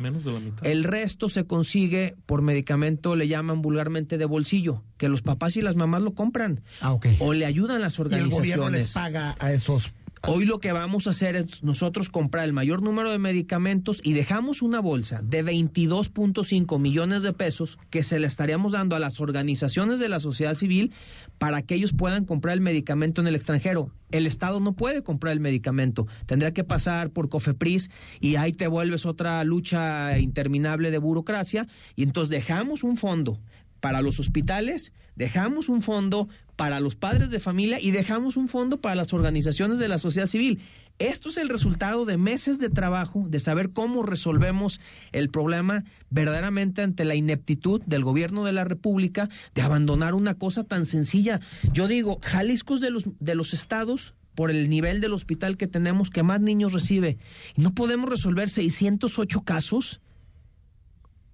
el 0.62 0.84
resto 0.84 1.28
se 1.28 1.44
consigue 1.44 2.16
por 2.26 2.42
medicamento, 2.42 3.16
le 3.16 3.28
llaman 3.28 3.62
vulgarmente 3.62 4.18
de 4.18 4.24
bolsillo, 4.24 4.82
que 4.96 5.08
los 5.08 5.22
papás 5.22 5.56
y 5.56 5.62
las 5.62 5.76
mamás 5.76 6.02
lo 6.02 6.14
compran. 6.14 6.62
Ah, 6.80 6.96
O 7.18 7.32
le 7.32 7.46
ayudan 7.46 7.80
las 7.80 7.98
organizaciones. 7.98 8.48
¿Y 8.48 8.52
el 8.52 8.58
gobierno 8.58 8.70
les 8.70 8.92
paga 8.92 9.34
a 9.38 9.52
esos 9.52 9.92
Hoy 10.28 10.44
lo 10.44 10.60
que 10.60 10.70
vamos 10.72 11.06
a 11.06 11.10
hacer 11.10 11.34
es 11.34 11.62
nosotros 11.62 12.10
comprar 12.10 12.44
el 12.44 12.52
mayor 12.52 12.82
número 12.82 13.10
de 13.10 13.18
medicamentos 13.18 14.02
y 14.04 14.12
dejamos 14.12 14.60
una 14.60 14.78
bolsa 14.78 15.22
de 15.24 15.42
22.5 15.42 16.78
millones 16.78 17.22
de 17.22 17.32
pesos 17.32 17.78
que 17.88 18.02
se 18.02 18.20
le 18.20 18.26
estaríamos 18.26 18.72
dando 18.72 18.94
a 18.94 18.98
las 18.98 19.18
organizaciones 19.20 19.98
de 19.98 20.10
la 20.10 20.20
sociedad 20.20 20.54
civil 20.54 20.92
para 21.38 21.62
que 21.62 21.74
ellos 21.74 21.94
puedan 21.94 22.26
comprar 22.26 22.54
el 22.54 22.60
medicamento 22.60 23.22
en 23.22 23.28
el 23.28 23.34
extranjero. 23.34 23.92
El 24.10 24.26
Estado 24.26 24.60
no 24.60 24.74
puede 24.74 25.02
comprar 25.02 25.32
el 25.32 25.40
medicamento, 25.40 26.06
tendrá 26.26 26.52
que 26.52 26.64
pasar 26.64 27.10
por 27.10 27.30
COFEPRIS 27.30 27.90
y 28.20 28.36
ahí 28.36 28.52
te 28.52 28.68
vuelves 28.68 29.06
otra 29.06 29.42
lucha 29.44 30.18
interminable 30.18 30.90
de 30.90 30.98
burocracia 30.98 31.66
y 31.96 32.02
entonces 32.02 32.28
dejamos 32.28 32.84
un 32.84 32.98
fondo 32.98 33.40
para 33.80 34.02
los 34.02 34.20
hospitales, 34.20 34.92
dejamos 35.16 35.68
un 35.68 35.82
fondo 35.82 36.28
para 36.56 36.80
los 36.80 36.94
padres 36.94 37.30
de 37.30 37.40
familia 37.40 37.80
y 37.80 37.90
dejamos 37.90 38.36
un 38.36 38.48
fondo 38.48 38.80
para 38.80 38.94
las 38.94 39.12
organizaciones 39.12 39.78
de 39.78 39.88
la 39.88 39.98
sociedad 39.98 40.26
civil. 40.26 40.60
Esto 40.98 41.30
es 41.30 41.38
el 41.38 41.48
resultado 41.48 42.04
de 42.04 42.18
meses 42.18 42.58
de 42.58 42.68
trabajo, 42.68 43.24
de 43.26 43.40
saber 43.40 43.70
cómo 43.70 44.02
resolvemos 44.02 44.80
el 45.12 45.30
problema 45.30 45.84
verdaderamente 46.10 46.82
ante 46.82 47.06
la 47.06 47.14
ineptitud 47.14 47.80
del 47.86 48.04
gobierno 48.04 48.44
de 48.44 48.52
la 48.52 48.64
República 48.64 49.30
de 49.54 49.62
abandonar 49.62 50.14
una 50.14 50.34
cosa 50.34 50.62
tan 50.62 50.84
sencilla. 50.84 51.40
Yo 51.72 51.88
digo, 51.88 52.20
Jalisco 52.22 52.74
es 52.74 52.82
de 52.82 52.90
los, 52.90 53.04
de 53.18 53.34
los 53.34 53.54
estados 53.54 54.14
por 54.34 54.50
el 54.50 54.68
nivel 54.68 55.00
del 55.00 55.14
hospital 55.14 55.56
que 55.56 55.66
tenemos 55.66 56.10
que 56.10 56.22
más 56.22 56.42
niños 56.42 56.74
recibe. 56.74 57.16
Y 57.56 57.62
no 57.62 57.74
podemos 57.74 58.10
resolver 58.10 58.50
608 58.50 59.42
casos. 59.42 60.02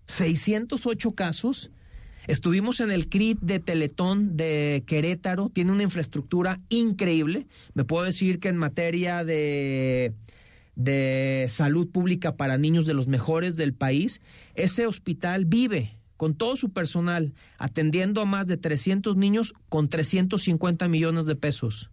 608 0.07 1.11
casos 1.13 1.71
Estuvimos 2.27 2.81
en 2.81 2.91
el 2.91 3.09
CRIT 3.09 3.41
de 3.41 3.61
Teletón 3.61 4.37
de 4.37 4.83
Querétaro, 4.87 5.49
tiene 5.49 5.73
una 5.73 5.85
infraestructura 5.85 6.61
increíble. 6.69 7.47
Me 7.75 7.85
puedo 7.85 8.05
decir 8.05 8.41
que 8.41 8.49
en 8.49 8.57
materia 8.57 9.25
de, 9.25 10.13
de 10.75 11.47
salud 11.49 11.89
pública 11.89 12.37
para 12.37 12.59
niños 12.59 12.85
de 12.85 12.95
los 12.95 13.07
mejores 13.07 13.55
del 13.55 13.75
país, 13.75 14.21
ese 14.55 14.87
hospital 14.87 15.45
vive 15.45 15.97
con 16.17 16.35
todo 16.35 16.57
su 16.57 16.71
personal 16.71 17.35
atendiendo 17.59 18.21
a 18.21 18.25
más 18.25 18.47
de 18.47 18.57
300 18.57 19.17
niños 19.17 19.55
con 19.69 19.89
350 19.89 20.89
millones 20.89 21.27
de 21.27 21.37
pesos. 21.37 21.91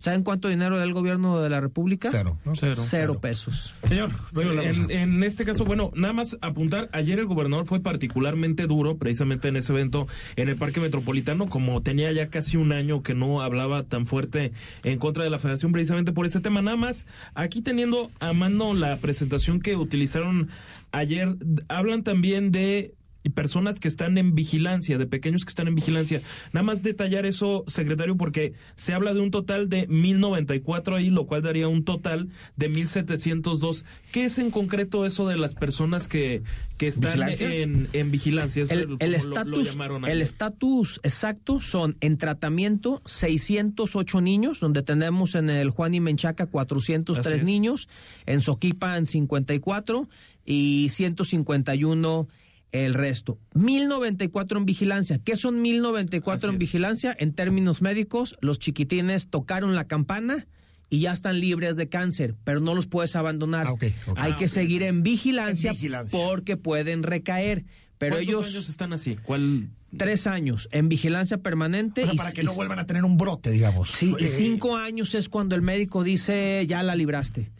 ¿Saben 0.00 0.22
cuánto 0.22 0.48
dinero 0.48 0.78
da 0.78 0.84
el 0.84 0.94
gobierno 0.94 1.42
de 1.42 1.50
la 1.50 1.60
República? 1.60 2.08
Cero. 2.10 2.38
Cero, 2.54 3.20
pesos. 3.20 3.74
Señor, 3.84 4.10
en, 4.34 4.90
en, 4.90 5.22
este 5.22 5.44
caso, 5.44 5.66
bueno, 5.66 5.92
nada 5.94 6.14
más 6.14 6.38
apuntar, 6.40 6.88
ayer 6.92 7.18
el 7.18 7.26
gobernador 7.26 7.66
fue 7.66 7.80
particularmente 7.80 8.66
duro, 8.66 8.96
precisamente 8.96 9.48
en 9.48 9.56
ese 9.56 9.74
evento 9.74 10.08
en 10.36 10.48
el 10.48 10.56
Parque 10.56 10.80
Metropolitano, 10.80 11.50
como 11.50 11.82
tenía 11.82 12.10
ya 12.12 12.28
casi 12.28 12.56
un 12.56 12.72
año 12.72 13.02
que 13.02 13.12
no 13.12 13.42
hablaba 13.42 13.82
tan 13.82 14.06
fuerte 14.06 14.52
en 14.84 14.98
contra 14.98 15.22
de 15.22 15.28
la 15.28 15.38
federación 15.38 15.70
precisamente 15.70 16.12
por 16.12 16.24
este 16.24 16.40
tema. 16.40 16.62
Nada 16.62 16.78
más, 16.78 17.04
aquí 17.34 17.60
teniendo 17.60 18.10
a 18.20 18.32
mano 18.32 18.72
la 18.72 18.96
presentación 18.96 19.60
que 19.60 19.76
utilizaron 19.76 20.48
ayer, 20.92 21.36
hablan 21.68 22.04
también 22.04 22.52
de 22.52 22.94
y 23.22 23.30
personas 23.30 23.80
que 23.80 23.88
están 23.88 24.16
en 24.18 24.34
vigilancia, 24.34 24.98
de 24.98 25.06
pequeños 25.06 25.44
que 25.44 25.50
están 25.50 25.68
en 25.68 25.74
vigilancia. 25.74 26.22
Nada 26.52 26.64
más 26.64 26.82
detallar 26.82 27.26
eso, 27.26 27.64
secretario, 27.66 28.16
porque 28.16 28.54
se 28.76 28.94
habla 28.94 29.12
de 29.14 29.20
un 29.20 29.30
total 29.30 29.68
de 29.68 29.86
1094 29.88 30.96
ahí, 30.96 31.10
lo 31.10 31.26
cual 31.26 31.42
daría 31.42 31.68
un 31.68 31.84
total 31.84 32.28
de 32.56 32.68
1702. 32.68 33.84
¿Qué 34.12 34.24
es 34.24 34.38
en 34.38 34.50
concreto 34.50 35.04
eso 35.04 35.28
de 35.28 35.36
las 35.36 35.54
personas 35.54 36.08
que, 36.08 36.42
que 36.78 36.88
están 36.88 37.20
en, 37.28 37.88
en, 37.92 38.10
vigilancia? 38.10 38.64
el 38.70 39.14
estatus 39.14 39.76
el 40.06 40.22
estatus 40.22 41.00
exacto 41.02 41.60
son 41.60 41.96
en 42.00 42.16
tratamiento 42.16 43.02
608 43.04 44.20
niños, 44.20 44.60
donde 44.60 44.82
tenemos 44.82 45.34
en 45.34 45.50
el 45.50 45.70
Juan 45.70 45.94
y 45.94 46.00
Menchaca 46.00 46.46
403 46.46 47.42
niños, 47.42 47.88
en 48.26 48.40
Soquipa 48.40 49.00
54 49.04 50.08
y 50.44 50.88
151 50.90 52.28
el 52.72 52.94
resto. 52.94 53.38
1094 53.54 54.58
en 54.58 54.66
vigilancia. 54.66 55.18
¿Qué 55.18 55.36
son 55.36 55.62
1094 55.62 56.50
en 56.50 56.58
vigilancia? 56.58 57.16
En 57.18 57.32
términos 57.32 57.82
médicos, 57.82 58.36
los 58.40 58.58
chiquitines 58.58 59.28
tocaron 59.28 59.74
la 59.74 59.86
campana 59.86 60.46
y 60.88 61.00
ya 61.00 61.12
están 61.12 61.40
libres 61.40 61.76
de 61.76 61.88
cáncer, 61.88 62.34
pero 62.44 62.60
no 62.60 62.74
los 62.74 62.86
puedes 62.86 63.14
abandonar. 63.16 63.66
Ah, 63.68 63.76
Hay 64.16 64.34
que 64.34 64.46
ah, 64.46 64.48
seguir 64.48 64.82
en 64.82 65.02
vigilancia, 65.02 65.72
porque 66.10 66.56
pueden 66.56 67.02
recaer. 67.02 67.64
Pero 67.96 68.16
¿Cuántos 68.16 68.28
ellos 68.28 68.54
años 68.54 68.68
están 68.68 68.92
así? 68.92 69.16
¿Cuál? 69.16 69.68
Tres 69.96 70.26
años 70.26 70.68
en 70.72 70.88
vigilancia 70.88 71.38
permanente. 71.38 72.04
y, 72.10 72.16
para 72.16 72.32
que 72.32 72.42
no 72.42 72.54
vuelvan 72.54 72.78
a 72.78 72.86
tener 72.86 73.04
un 73.04 73.16
brote, 73.16 73.50
digamos. 73.50 73.90
Sí, 73.90 74.14
y 74.18 74.24
eh, 74.24 74.28
cinco 74.28 74.76
años 74.76 75.14
es 75.14 75.28
cuando 75.28 75.54
el 75.54 75.62
médico 75.62 76.02
dice 76.02 76.64
ya 76.66 76.82
la 76.82 76.94
libraste. 76.94 77.50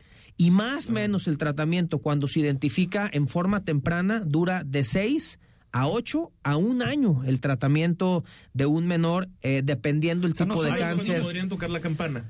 Y 0.40 0.50
más 0.50 0.88
o 0.88 0.92
menos 0.92 1.28
el 1.28 1.36
tratamiento 1.36 1.98
cuando 1.98 2.26
se 2.26 2.40
identifica 2.40 3.10
en 3.12 3.28
forma 3.28 3.62
temprana 3.62 4.20
dura 4.20 4.64
de 4.64 4.84
6 4.84 5.38
a 5.70 5.86
8 5.86 6.32
a 6.42 6.56
un 6.56 6.80
año 6.80 7.22
el 7.26 7.40
tratamiento 7.40 8.24
de 8.54 8.64
un 8.64 8.86
menor 8.86 9.28
eh, 9.42 9.60
dependiendo 9.62 10.26
el 10.26 10.32
tipo 10.32 10.62
de 10.62 10.74
cáncer. 10.76 11.20
podrían 11.20 11.50
tocar 11.50 11.68
la 11.68 11.80
campana. 11.80 12.24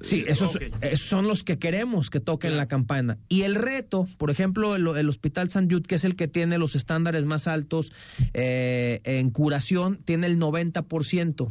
Sí, 0.00 0.24
esos, 0.28 0.60
son 0.94 1.26
los 1.26 1.42
que 1.42 1.58
queremos 1.58 2.08
que 2.08 2.20
toquen 2.20 2.56
la 2.56 2.68
campana. 2.68 3.18
Y 3.28 3.42
el 3.42 3.56
reto, 3.56 4.06
por 4.16 4.30
ejemplo, 4.30 4.76
el, 4.76 5.08
Hospital 5.08 5.50
San 5.50 5.68
Jude, 5.68 5.82
que 5.82 5.96
es 5.96 6.04
el 6.04 6.14
que 6.14 6.28
tiene 6.28 6.58
los 6.58 6.76
estándares 6.76 7.24
más 7.24 7.48
altos 7.48 7.92
eh, 8.32 9.00
en 9.02 9.30
curación, 9.30 9.98
tiene 10.04 10.28
el 10.28 10.38
90%. 10.38 11.50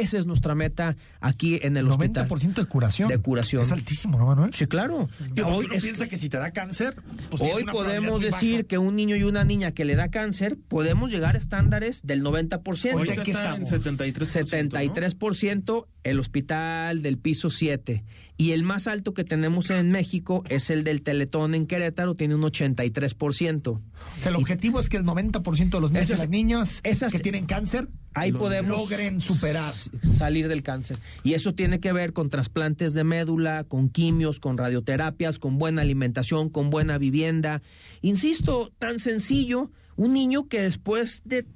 Esa 0.00 0.18
es 0.18 0.26
nuestra 0.26 0.54
meta 0.54 0.96
aquí 1.20 1.58
en 1.62 1.76
el 1.76 1.86
90% 1.86 1.90
hospital. 1.90 2.28
90% 2.28 2.54
de 2.54 2.64
curación. 2.66 3.08
De 3.08 3.18
curación. 3.18 3.62
Es 3.62 3.72
altísimo, 3.72 4.18
¿no, 4.18 4.26
Manuel? 4.26 4.52
Sí, 4.54 4.66
claro. 4.66 5.08
hoy 5.44 5.68
piensa 5.68 6.08
que... 6.08 6.16
si 6.16 6.28
te 6.28 6.38
da 6.38 6.50
cáncer, 6.50 6.96
pues 7.30 7.42
hoy 7.42 7.64
podemos 7.64 8.20
decir 8.22 8.66
que 8.66 8.78
un 8.78 8.96
niño 8.96 9.16
y 9.16 9.22
una 9.22 9.44
niña 9.44 9.72
que 9.72 9.84
le 9.84 9.96
da 9.96 10.10
cáncer, 10.10 10.56
podemos 10.68 11.10
llegar 11.10 11.36
a 11.36 11.38
estándares 11.38 12.06
del 12.06 12.22
90%. 12.22 12.92
Ahorita 12.92 13.22
está 13.22 13.56
en 13.56 13.64
73%. 13.64 14.22
73% 14.42 15.86
el 16.04 16.18
hospital 16.18 17.02
del 17.02 17.18
piso 17.18 17.50
7. 17.50 18.04
Y 18.42 18.50
el 18.50 18.64
más 18.64 18.88
alto 18.88 19.14
que 19.14 19.22
tenemos 19.22 19.70
en 19.70 19.92
México 19.92 20.42
es 20.48 20.68
el 20.68 20.82
del 20.82 21.02
Teletón 21.02 21.54
en 21.54 21.68
Querétaro, 21.68 22.16
tiene 22.16 22.34
un 22.34 22.42
83%. 22.42 23.68
O 23.68 23.80
sea, 24.16 24.30
el 24.30 24.34
objetivo 24.34 24.80
es 24.80 24.88
que 24.88 24.96
el 24.96 25.04
90% 25.04 25.70
de 25.70 25.80
los 25.80 25.92
niños 25.92 26.08
y 26.08 26.12
las 26.12 26.28
niñas 26.28 26.82
que 26.82 27.18
tienen 27.20 27.46
cáncer 27.46 27.86
ahí 28.14 28.32
podemos 28.32 28.76
logren 28.76 29.20
superar 29.20 29.72
salir 30.02 30.48
del 30.48 30.64
cáncer. 30.64 30.96
Y 31.22 31.34
eso 31.34 31.54
tiene 31.54 31.78
que 31.78 31.92
ver 31.92 32.12
con 32.12 32.30
trasplantes 32.30 32.94
de 32.94 33.04
médula, 33.04 33.62
con 33.62 33.88
quimios, 33.88 34.40
con 34.40 34.58
radioterapias, 34.58 35.38
con 35.38 35.60
buena 35.60 35.82
alimentación, 35.82 36.50
con 36.50 36.68
buena 36.68 36.98
vivienda. 36.98 37.62
Insisto, 38.00 38.72
tan 38.80 38.98
sencillo, 38.98 39.70
un 39.94 40.14
niño 40.14 40.48
que 40.48 40.62
después 40.62 41.22
de 41.24 41.46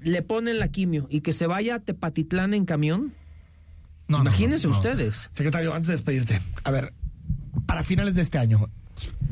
le 0.00 0.22
ponen 0.22 0.58
la 0.58 0.68
quimio 0.68 1.06
y 1.10 1.20
que 1.20 1.34
se 1.34 1.46
vaya 1.46 1.74
a 1.74 1.80
Tepatitlán 1.80 2.54
en 2.54 2.64
camión, 2.64 3.12
no, 4.08 4.20
Imagínense 4.20 4.66
ustedes. 4.66 5.28
Secretario, 5.32 5.74
antes 5.74 5.88
de 5.88 5.94
despedirte, 5.94 6.40
a 6.64 6.70
ver, 6.70 6.92
para 7.66 7.82
finales 7.84 8.14
de 8.14 8.22
este 8.22 8.38
año, 8.38 8.70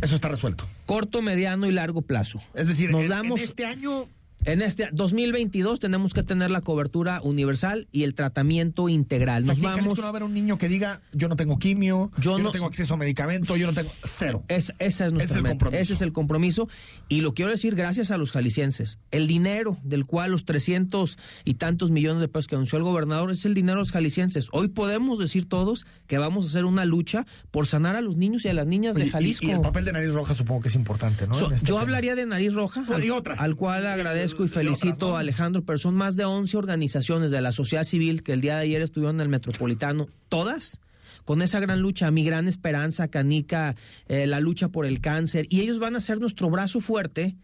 eso 0.00 0.14
está 0.14 0.28
resuelto. 0.28 0.66
Corto, 0.84 1.22
mediano 1.22 1.66
y 1.66 1.72
largo 1.72 2.02
plazo. 2.02 2.40
Es 2.54 2.68
decir, 2.68 2.90
nos 2.90 3.08
damos, 3.08 3.40
este 3.40 3.64
año 3.64 4.08
en 4.46 4.62
este 4.62 4.88
2022 4.92 5.80
tenemos 5.80 6.14
que 6.14 6.22
tener 6.22 6.50
la 6.50 6.60
cobertura 6.60 7.20
universal 7.22 7.88
y 7.90 8.04
el 8.04 8.14
tratamiento 8.14 8.88
integral. 8.88 9.44
Nos 9.44 9.60
vamos. 9.60 9.96
no 9.96 10.02
va 10.02 10.06
a 10.06 10.10
haber 10.10 10.22
un 10.22 10.32
niño 10.32 10.56
que 10.56 10.68
diga 10.68 11.00
yo 11.12 11.28
no 11.28 11.34
tengo 11.34 11.58
quimio, 11.58 12.10
yo, 12.20 12.38
no, 12.38 12.52
tengo 12.52 12.66
acceso 12.66 12.94
a 12.94 12.96
medicamento, 12.96 13.56
yo 13.56 13.66
no 13.66 13.72
tengo 13.72 13.90
cero. 14.04 14.44
esa 14.48 14.72
es 14.78 15.12
nuestra 15.12 15.40
ese 15.40 15.78
Ese 15.78 15.94
es 15.94 16.00
el 16.00 16.12
compromiso 16.12 16.68
y 17.08 17.20
lo 17.22 17.34
quiero 17.34 17.50
decir 17.50 17.74
gracias 17.74 18.12
a 18.12 18.18
los 18.18 18.30
jaliscienses. 18.30 19.00
El 19.10 19.26
dinero 19.26 19.78
del 19.82 20.06
cual 20.06 20.30
los 20.30 20.44
300 20.44 21.18
y 21.44 21.54
tantos 21.54 21.90
millones 21.90 22.20
de 22.20 22.28
pesos 22.28 22.46
que 22.46 22.54
anunció 22.54 22.78
el 22.78 22.84
gobernador 22.84 23.32
es 23.32 23.44
el 23.44 23.54
dinero 23.54 23.78
de 23.78 23.82
los 23.82 23.92
jaliscienses. 23.92 24.48
Hoy 24.52 24.68
podemos 24.68 25.18
decir 25.18 25.48
todos 25.48 25.86
que 26.06 26.18
vamos 26.18 26.44
a 26.44 26.48
hacer 26.48 26.64
una 26.64 26.84
lucha 26.84 27.26
por 27.50 27.66
sanar 27.66 27.96
a 27.96 28.00
los 28.00 28.16
niños 28.16 28.44
y 28.44 28.48
a 28.48 28.54
las 28.54 28.66
niñas 28.66 28.94
de 28.94 29.10
Jalisco. 29.10 29.46
Y, 29.46 29.50
el 29.50 29.60
papel 29.60 29.84
de 29.84 29.92
Nariz 29.92 30.14
Roja 30.14 30.34
supongo 30.34 30.60
que 30.60 30.68
es 30.68 30.76
importante, 30.76 31.26
¿no? 31.26 31.50
Este 31.50 31.66
yo 31.66 31.78
hablaría 31.78 32.14
de 32.14 32.26
Nariz 32.26 32.54
Roja, 32.54 32.86
otras. 33.12 33.40
al 33.40 33.56
cual 33.56 33.86
agradezco 33.86 34.35
y 34.44 34.48
felicito 34.48 35.16
a 35.16 35.20
Alejandro, 35.20 35.62
pero 35.64 35.78
son 35.78 35.94
más 35.94 36.16
de 36.16 36.24
11 36.24 36.56
organizaciones 36.56 37.30
de 37.30 37.40
la 37.40 37.52
sociedad 37.52 37.84
civil 37.84 38.22
que 38.22 38.32
el 38.32 38.40
día 38.40 38.56
de 38.56 38.62
ayer 38.62 38.82
estuvieron 38.82 39.16
en 39.16 39.22
el 39.22 39.28
Metropolitano, 39.28 40.08
todas 40.28 40.80
con 41.24 41.42
esa 41.42 41.58
gran 41.58 41.80
lucha, 41.80 42.10
mi 42.10 42.24
gran 42.24 42.46
esperanza, 42.46 43.08
Canica, 43.08 43.74
eh, 44.06 44.26
la 44.26 44.40
lucha 44.40 44.68
por 44.68 44.86
el 44.86 45.00
cáncer, 45.00 45.46
y 45.50 45.60
ellos 45.60 45.80
van 45.80 45.96
a 45.96 46.00
ser 46.00 46.20
nuestro 46.20 46.48
brazo 46.50 46.80
fuerte 46.80 47.36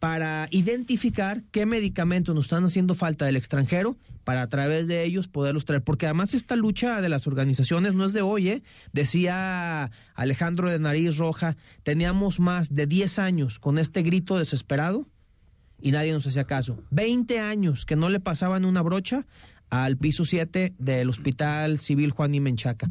para 0.00 0.48
identificar 0.50 1.42
qué 1.52 1.66
medicamentos 1.66 2.34
nos 2.34 2.46
están 2.46 2.64
haciendo 2.64 2.94
falta 2.94 3.26
del 3.26 3.36
extranjero 3.36 3.96
para 4.24 4.42
a 4.42 4.48
través 4.48 4.88
de 4.88 5.04
ellos 5.04 5.28
poderlos 5.28 5.66
traer. 5.66 5.82
Porque 5.82 6.06
además 6.06 6.34
esta 6.34 6.56
lucha 6.56 7.00
de 7.02 7.10
las 7.10 7.26
organizaciones 7.26 7.94
no 7.94 8.06
es 8.06 8.14
de 8.14 8.22
hoy, 8.22 8.48
¿eh? 8.48 8.62
Decía 8.92 9.90
Alejandro 10.14 10.70
de 10.70 10.78
Nariz 10.78 11.18
Roja, 11.18 11.56
teníamos 11.82 12.40
más 12.40 12.74
de 12.74 12.86
10 12.86 13.18
años 13.18 13.58
con 13.58 13.78
este 13.78 14.02
grito 14.02 14.38
desesperado 14.38 15.06
y 15.82 15.90
nadie 15.90 16.12
nos 16.12 16.26
hacía 16.26 16.44
caso. 16.44 16.78
20 16.90 17.38
años 17.40 17.84
que 17.86 17.96
no 17.96 18.08
le 18.08 18.20
pasaban 18.20 18.64
una 18.64 18.82
brocha 18.82 19.26
al 19.70 19.96
piso 19.96 20.24
7 20.24 20.74
del 20.78 21.08
Hospital 21.08 21.78
Civil 21.78 22.10
Juan 22.10 22.34
y 22.34 22.40
Menchaca. 22.40 22.90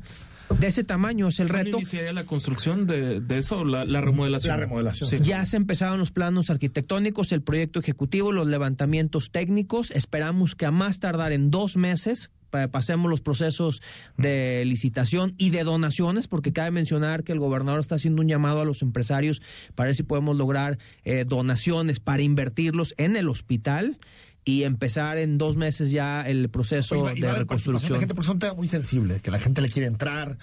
De 0.57 0.67
ese 0.67 0.83
tamaño 0.83 1.27
es 1.27 1.39
el 1.39 1.49
reto. 1.49 1.77
iniciaría 1.77 2.11
la 2.11 2.23
construcción 2.23 2.87
de, 2.87 3.21
eso, 3.37 3.63
la, 3.63 3.83
remodelación? 4.01 4.55
La 4.55 4.57
remodelación. 4.57 5.21
Ya 5.21 5.45
se 5.45 5.57
empezaron 5.57 5.99
los 5.99 6.09
planos 6.09 6.49
arquitectónicos, 6.49 7.31
el 7.31 7.43
proyecto 7.43 7.79
ejecutivo, 7.79 8.31
los 8.31 8.47
levantamientos 8.47 9.29
técnicos. 9.31 9.91
Esperamos 9.91 10.55
que 10.55 10.65
a 10.65 10.71
más 10.71 10.99
tardar 10.99 11.33
en 11.33 11.51
dos 11.51 11.77
meses 11.77 12.31
pasemos 12.49 13.09
los 13.09 13.21
procesos 13.21 13.81
de 14.17 14.63
licitación 14.65 15.35
y 15.37 15.49
de 15.49 15.63
donaciones, 15.63 16.27
porque 16.27 16.53
cabe 16.53 16.71
mencionar 16.71 17.23
que 17.23 17.31
el 17.31 17.39
gobernador 17.39 17.79
está 17.79 17.95
haciendo 17.95 18.21
un 18.21 18.27
llamado 18.27 18.61
a 18.61 18.65
los 18.65 18.81
empresarios 18.81 19.41
para 19.75 19.87
ver 19.87 19.95
si 19.95 20.03
podemos 20.03 20.35
lograr 20.35 20.77
eh, 21.03 21.25
donaciones 21.27 21.99
para 21.99 22.21
invertirlos 22.21 22.93
en 22.97 23.15
el 23.15 23.29
hospital 23.29 23.97
y 24.45 24.63
empezar 24.63 25.17
en 25.17 25.37
dos 25.37 25.57
meses 25.57 25.91
ya 25.91 26.27
el 26.27 26.49
proceso 26.49 27.05
de 27.05 27.33
reconstrucción. 27.33 27.93
La 27.93 27.99
gente, 27.99 28.15
porque 28.15 28.25
es 28.25 28.33
un 28.33 28.39
tema 28.39 28.53
muy 28.53 28.67
sensible, 28.67 29.19
que 29.19 29.31
la 29.31 29.37
gente 29.37 29.61
le 29.61 29.69
quiere 29.69 29.87
entrar, 29.87 30.37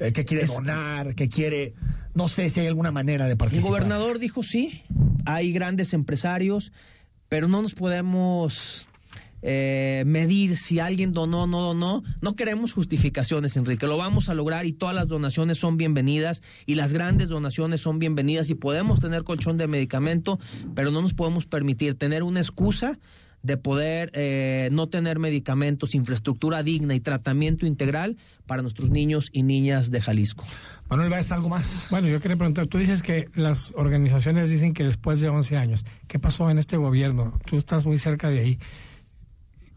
eh, 0.00 0.12
que 0.12 0.24
quiere 0.24 0.46
donar, 0.46 1.14
que 1.14 1.28
quiere, 1.28 1.74
no 2.14 2.28
sé 2.28 2.50
si 2.50 2.60
hay 2.60 2.66
alguna 2.66 2.90
manera 2.90 3.26
de 3.26 3.36
participar. 3.36 3.66
El 3.66 3.70
gobernador 3.70 4.18
dijo 4.18 4.42
sí, 4.42 4.82
hay 5.26 5.52
grandes 5.52 5.94
empresarios, 5.94 6.72
pero 7.28 7.46
no 7.46 7.62
nos 7.62 7.74
podemos 7.74 8.88
eh, 9.42 10.04
medir 10.06 10.56
si 10.56 10.78
alguien 10.78 11.12
donó 11.12 11.42
o 11.42 11.46
no 11.46 11.60
donó. 11.60 12.02
No 12.20 12.36
queremos 12.36 12.72
justificaciones, 12.72 13.56
Enrique. 13.56 13.86
Lo 13.86 13.98
vamos 13.98 14.28
a 14.28 14.34
lograr 14.34 14.66
y 14.66 14.72
todas 14.72 14.94
las 14.94 15.08
donaciones 15.08 15.58
son 15.58 15.76
bienvenidas 15.76 16.42
y 16.66 16.76
las 16.76 16.92
grandes 16.92 17.28
donaciones 17.28 17.80
son 17.80 17.98
bienvenidas 17.98 18.50
y 18.50 18.54
podemos 18.54 19.00
tener 19.00 19.24
colchón 19.24 19.58
de 19.58 19.66
medicamento, 19.66 20.38
pero 20.74 20.90
no 20.90 21.02
nos 21.02 21.14
podemos 21.14 21.46
permitir 21.46 21.94
tener 21.94 22.22
una 22.22 22.40
excusa 22.40 22.98
de 23.42 23.56
poder 23.56 24.10
eh, 24.14 24.68
no 24.72 24.88
tener 24.88 25.18
medicamentos, 25.18 25.94
infraestructura 25.94 26.62
digna 26.62 26.94
y 26.94 27.00
tratamiento 27.00 27.66
integral 27.66 28.16
para 28.46 28.62
nuestros 28.62 28.90
niños 28.90 29.30
y 29.32 29.42
niñas 29.42 29.90
de 29.90 30.00
Jalisco. 30.00 30.44
Manuel 30.88 31.10
¿ves 31.10 31.32
algo 31.32 31.48
más. 31.48 31.88
Bueno, 31.90 32.08
yo 32.08 32.20
quería 32.20 32.36
preguntar, 32.36 32.66
tú 32.66 32.78
dices 32.78 33.02
que 33.02 33.28
las 33.34 33.72
organizaciones 33.74 34.50
dicen 34.50 34.74
que 34.74 34.84
después 34.84 35.20
de 35.20 35.28
11 35.28 35.56
años, 35.56 35.86
¿qué 36.06 36.18
pasó 36.18 36.50
en 36.50 36.58
este 36.58 36.76
gobierno? 36.76 37.38
Tú 37.46 37.56
estás 37.56 37.84
muy 37.84 37.98
cerca 37.98 38.28
de 38.30 38.40
ahí. 38.40 38.58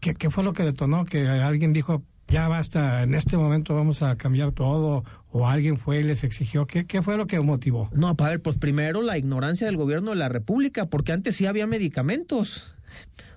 ¿Qué, 0.00 0.14
qué 0.14 0.30
fue 0.30 0.44
lo 0.44 0.52
que 0.52 0.62
detonó? 0.62 1.04
Que 1.04 1.26
alguien 1.28 1.72
dijo, 1.72 2.02
ya 2.28 2.48
basta, 2.48 3.02
en 3.02 3.14
este 3.14 3.36
momento 3.36 3.74
vamos 3.74 4.02
a 4.02 4.16
cambiar 4.16 4.52
todo, 4.52 5.04
o 5.30 5.48
alguien 5.48 5.76
fue 5.76 6.00
y 6.00 6.02
les 6.02 6.24
exigió. 6.24 6.66
¿Qué, 6.66 6.86
qué 6.86 7.02
fue 7.02 7.16
lo 7.16 7.26
que 7.26 7.40
motivó? 7.40 7.88
No, 7.92 8.16
para 8.16 8.30
ver, 8.30 8.42
pues 8.42 8.56
primero 8.56 9.02
la 9.02 9.18
ignorancia 9.18 9.66
del 9.66 9.76
gobierno 9.76 10.10
de 10.10 10.16
la 10.16 10.28
República, 10.28 10.86
porque 10.86 11.12
antes 11.12 11.36
sí 11.36 11.46
había 11.46 11.66
medicamentos. 11.66 12.74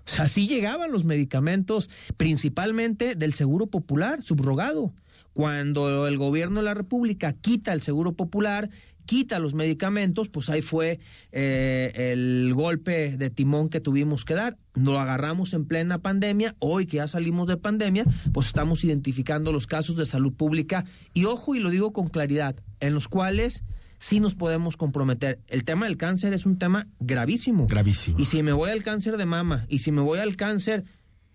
O 0.05 0.11
sea, 0.11 0.27
sí 0.27 0.47
llegaban 0.47 0.91
los 0.91 1.03
medicamentos, 1.05 1.89
principalmente 2.17 3.13
del 3.13 3.33
Seguro 3.33 3.67
Popular, 3.67 4.23
subrogado. 4.23 4.91
Cuando 5.33 6.07
el 6.07 6.17
gobierno 6.17 6.61
de 6.61 6.65
la 6.65 6.73
República 6.73 7.33
quita 7.33 7.73
el 7.73 7.81
Seguro 7.81 8.13
Popular, 8.13 8.71
quita 9.09 9.39
los 9.39 9.55
medicamentos, 9.55 10.29
pues 10.29 10.51
ahí 10.51 10.61
fue 10.61 10.99
eh, 11.31 12.11
el 12.11 12.53
golpe 12.53 13.17
de 13.17 13.31
timón 13.31 13.69
que 13.69 13.81
tuvimos 13.81 14.23
que 14.23 14.35
dar. 14.35 14.59
Lo 14.75 14.99
agarramos 14.99 15.55
en 15.55 15.65
plena 15.65 15.97
pandemia, 15.97 16.55
hoy 16.59 16.85
que 16.85 16.97
ya 16.97 17.07
salimos 17.07 17.47
de 17.47 17.57
pandemia, 17.57 18.05
pues 18.31 18.45
estamos 18.45 18.83
identificando 18.83 19.51
los 19.51 19.65
casos 19.65 19.95
de 19.95 20.05
salud 20.05 20.31
pública 20.33 20.85
y 21.15 21.25
ojo, 21.25 21.55
y 21.55 21.59
lo 21.59 21.71
digo 21.71 21.91
con 21.91 22.09
claridad, 22.09 22.55
en 22.81 22.93
los 22.93 23.07
cuales 23.07 23.63
sí 23.97 24.19
nos 24.19 24.35
podemos 24.35 24.77
comprometer. 24.77 25.39
El 25.47 25.63
tema 25.63 25.87
del 25.87 25.97
cáncer 25.97 26.33
es 26.33 26.45
un 26.45 26.59
tema 26.59 26.85
gravísimo. 26.99 27.65
Gravísimo. 27.65 28.19
Y 28.19 28.25
si 28.25 28.43
me 28.43 28.51
voy 28.51 28.69
al 28.69 28.83
cáncer 28.83 29.17
de 29.17 29.25
mama, 29.25 29.65
y 29.69 29.79
si 29.79 29.91
me 29.91 30.01
voy 30.01 30.19
al 30.19 30.35
cáncer, 30.35 30.85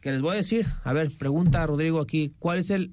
que 0.01 0.13
les 0.13 0.23
voy 0.23 0.35
a 0.35 0.37
decir, 0.37 0.69
a 0.85 0.93
ver, 0.93 1.11
pregunta 1.19 1.61
a 1.61 1.67
Rodrigo 1.67 2.01
aquí, 2.01 2.33
¿cuál 2.39 2.61
es 2.61 2.71
el, 2.71 2.93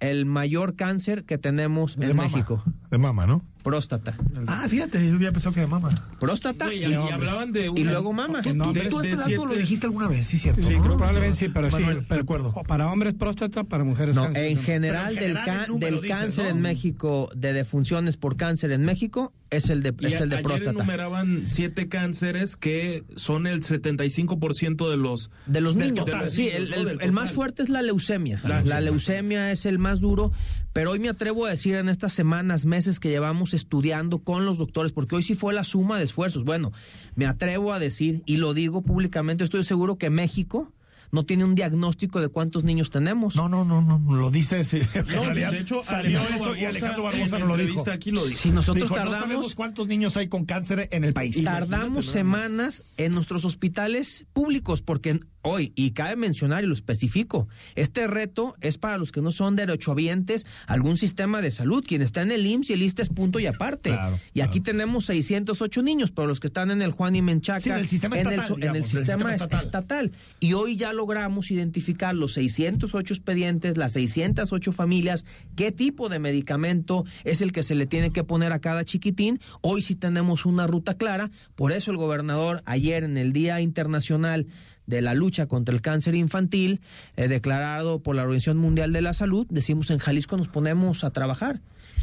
el 0.00 0.26
mayor 0.26 0.76
cáncer 0.76 1.24
que 1.24 1.38
tenemos 1.38 1.96
en 1.96 2.14
México? 2.14 2.62
De 2.90 2.98
mama, 2.98 3.26
¿no? 3.26 3.42
Próstata. 3.62 4.16
Ah, 4.46 4.66
fíjate, 4.68 5.06
yo 5.06 5.14
había 5.14 5.32
pensado 5.32 5.54
que 5.54 5.60
de 5.60 5.66
mama. 5.66 5.90
Próstata 6.18 6.72
y, 6.72 6.78
y 6.86 6.94
hablaban 6.94 7.52
de 7.52 7.66
y 7.66 7.68
una- 7.68 7.92
luego 7.92 8.12
mama. 8.12 8.40
Tú, 8.42 8.54
No, 8.54 8.72
tú- 8.72 8.80
tú 8.88 9.00
este 9.02 9.16
dato 9.16 9.46
lo 9.46 9.54
dijiste 9.54 9.86
alguna 9.86 10.08
vez, 10.08 10.26
sí, 10.26 10.38
cierto. 10.38 10.66
Sí, 10.66 10.74
¿no? 10.76 10.82
probablemente 10.96 11.36
sí, 11.36 11.48
pero 11.48 11.68
Manuel, 11.70 12.00
sí. 12.00 12.04
te 12.08 12.14
recuerdo. 12.16 12.52
Para 12.66 12.90
hombres 12.90 13.14
próstata, 13.14 13.64
para 13.64 13.84
mujeres 13.84 14.16
No, 14.16 14.24
cáncer. 14.24 14.44
en 14.44 14.56
¿no? 14.56 14.62
general, 14.62 15.12
Pero 15.14 15.26
en 15.26 15.32
del, 15.34 15.42
general 15.44 15.80
del 15.80 15.94
dices, 16.00 16.08
cáncer 16.18 16.44
¿no? 16.44 16.50
en 16.50 16.60
México, 16.62 17.30
de 17.34 17.52
defunciones 17.52 18.16
por 18.16 18.36
cáncer 18.36 18.72
en 18.72 18.84
México, 18.84 19.32
es 19.50 19.68
el 19.68 19.82
de, 19.82 19.94
Y 19.98 20.06
es 20.06 20.20
el 20.20 20.28
de 20.30 20.36
ayer 20.36 20.44
próstata. 20.46 20.70
enumeraban 20.70 21.42
siete 21.44 21.88
cánceres 21.88 22.56
que 22.56 23.02
son 23.16 23.46
el 23.46 23.62
75% 23.62 24.88
de 24.90 24.96
los... 24.96 25.30
De 25.46 25.60
los 25.60 25.76
Del 25.76 25.88
niños. 25.88 26.06
total, 26.06 26.30
sí, 26.30 26.48
el, 26.48 26.72
el- 26.72 26.84
Del 26.86 27.00
el 27.02 27.12
más 27.12 27.32
fuerte 27.32 27.62
es 27.62 27.68
la 27.68 27.82
leucemia. 27.82 28.40
La 28.44 28.62
La, 28.62 28.80
leucemia 28.80 29.50
es 29.52 29.66
el 29.66 29.78
más 29.78 30.00
duro, 30.00 30.32
pero 30.72 30.92
hoy 30.92 30.98
me 30.98 31.08
atrevo 31.08 31.46
a 31.46 31.50
decir 31.50 31.74
en 31.74 31.88
estas 31.88 32.12
semanas, 32.12 32.64
meses 32.64 33.00
que 33.00 33.08
llevamos 33.08 33.54
estudiando 33.54 34.18
con 34.20 34.44
los 34.44 34.58
doctores, 34.58 34.92
porque 34.92 35.16
hoy 35.16 35.22
sí 35.22 35.34
fue 35.34 35.52
la 35.52 35.64
suma 35.64 35.98
de 35.98 36.04
esfuerzos. 36.04 36.44
Bueno, 36.44 36.72
me 37.16 37.26
atrevo 37.26 37.72
a 37.72 37.78
decir, 37.78 38.22
y 38.26 38.36
lo 38.36 38.54
digo 38.54 38.82
públicamente, 38.82 39.44
estoy 39.44 39.64
seguro 39.64 39.96
que 39.98 40.10
México 40.10 40.72
no 41.12 41.24
tiene 41.26 41.44
un 41.44 41.56
diagnóstico 41.56 42.20
de 42.20 42.28
cuántos 42.28 42.62
niños 42.62 42.90
tenemos. 42.90 43.34
No, 43.34 43.48
no, 43.48 43.64
no, 43.64 43.82
no, 43.82 43.98
lo 44.14 44.30
dice. 44.30 44.62
Sí. 44.62 44.78
En 44.94 45.06
No, 45.08 45.24
realidad, 45.24 45.50
de 45.50 45.58
hecho, 45.58 45.82
salió 45.82 46.20
Alejandro 46.20 46.52
eso 46.52 46.60
y 46.60 46.64
Alejandro 46.66 47.02
Barbosa 47.02 47.38
no 47.40 47.46
lo 47.46 47.56
dijo. 47.56 47.84
aquí 47.90 48.12
lo 48.12 48.24
dijo. 48.24 48.38
Si 48.40 48.50
nosotros 48.52 48.84
Dijo, 48.88 48.94
no 48.94 49.00
sabemos 49.10 49.20
tardamos, 49.28 49.54
cuántos 49.56 49.88
niños 49.88 50.16
hay 50.16 50.28
con 50.28 50.44
cáncer 50.44 50.88
en 50.92 51.02
el 51.02 51.12
país. 51.12 51.42
tardamos 51.42 52.06
semanas 52.06 52.94
en 52.96 53.12
nuestros 53.12 53.44
hospitales 53.44 54.26
públicos, 54.32 54.82
porque 54.82 55.18
hoy, 55.42 55.72
y 55.74 55.92
cabe 55.92 56.16
mencionar 56.16 56.64
y 56.64 56.66
lo 56.66 56.74
especifico, 56.74 57.48
este 57.74 58.06
reto 58.06 58.54
es 58.60 58.78
para 58.78 58.98
los 58.98 59.10
que 59.12 59.20
no 59.22 59.30
son 59.32 59.56
derechohabientes 59.56 60.46
algún 60.66 60.98
sistema 60.98 61.40
de 61.42 61.50
salud. 61.50 61.84
Quien 61.86 62.02
está 62.02 62.22
en 62.22 62.30
el 62.30 62.46
IMSS 62.46 62.70
y 62.70 62.72
el 62.74 62.82
ISSSTE 62.82 63.02
es 63.02 63.08
punto 63.08 63.40
y 63.40 63.46
aparte. 63.46 63.90
Claro, 63.90 64.18
y 64.34 64.40
aquí 64.40 64.60
tenemos 64.60 65.06
608 65.06 65.82
niños, 65.82 66.10
pero 66.10 66.28
los 66.28 66.40
que 66.40 66.46
están 66.46 66.70
en 66.70 66.82
el 66.82 66.92
Juan 66.92 67.16
y 67.16 67.22
Menchaca, 67.22 67.60
Sí, 67.60 67.70
del 67.70 67.88
sistema 67.88 68.18
en, 68.18 68.28
estatal, 68.28 68.56
el, 68.58 68.62
en 68.68 68.76
el 68.76 68.84
sistema, 68.84 69.04
sistema 69.06 69.30
es- 69.30 69.36
estatal. 69.42 69.60
estatal. 69.64 70.12
Y 70.40 70.52
hoy 70.52 70.76
ya 70.76 70.92
logramos 70.92 71.50
identificar 71.50 72.14
los 72.14 72.32
608 72.34 73.14
expedientes, 73.14 73.76
las 73.76 73.92
608 73.92 74.72
familias, 74.72 75.24
qué 75.56 75.72
tipo 75.72 76.08
de 76.08 76.18
medicamento 76.18 77.04
es 77.24 77.40
el 77.42 77.52
que 77.52 77.62
se 77.62 77.74
le 77.74 77.86
tiene 77.86 78.12
que 78.12 78.24
poner 78.24 78.52
a 78.52 78.58
cada 78.60 78.84
chiquitín. 78.84 79.40
Hoy 79.62 79.82
sí 79.82 79.94
tenemos 79.94 80.44
una 80.46 80.66
ruta 80.66 80.94
clara, 80.94 81.30
por 81.54 81.72
eso 81.72 81.90
el 81.90 81.96
gobernador 81.96 82.62
ayer 82.66 83.04
en 83.04 83.16
el 83.16 83.32
Día 83.32 83.60
Internacional 83.60 84.46
de 84.90 85.00
la 85.00 85.14
lucha 85.14 85.46
contra 85.46 85.74
el 85.74 85.80
cáncer 85.80 86.14
infantil, 86.14 86.80
eh, 87.16 87.28
declarado 87.28 88.00
por 88.00 88.16
la 88.16 88.22
Organización 88.22 88.58
Mundial 88.58 88.92
de 88.92 89.00
la 89.00 89.14
Salud, 89.14 89.46
decimos 89.48 89.90
en 89.90 89.98
Jalisco 89.98 90.36
nos 90.36 90.48
ponemos 90.48 91.04
a 91.04 91.10
trabajar. 91.10 91.60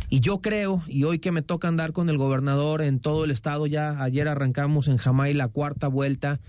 Y 0.10 0.22
yo 0.22 0.42
creo, 0.42 0.84
y 0.88 1.04
hoy 1.04 1.20
que 1.20 1.32
me 1.32 1.42
toca 1.42 1.68
andar 1.68 1.92
con 1.92 2.10
el 2.10 2.18
gobernador 2.18 2.82
en 2.82 3.00
todo 3.00 3.26
el 3.26 3.32
estado, 3.32 3.68
ya 3.68 4.02
ayer 4.02 4.28
arrancamos 4.28 4.88
en 4.88 4.98
Jamay 4.98 5.34
la 5.34 5.50
cuarta 5.50 5.88
vuelta, 5.88 6.40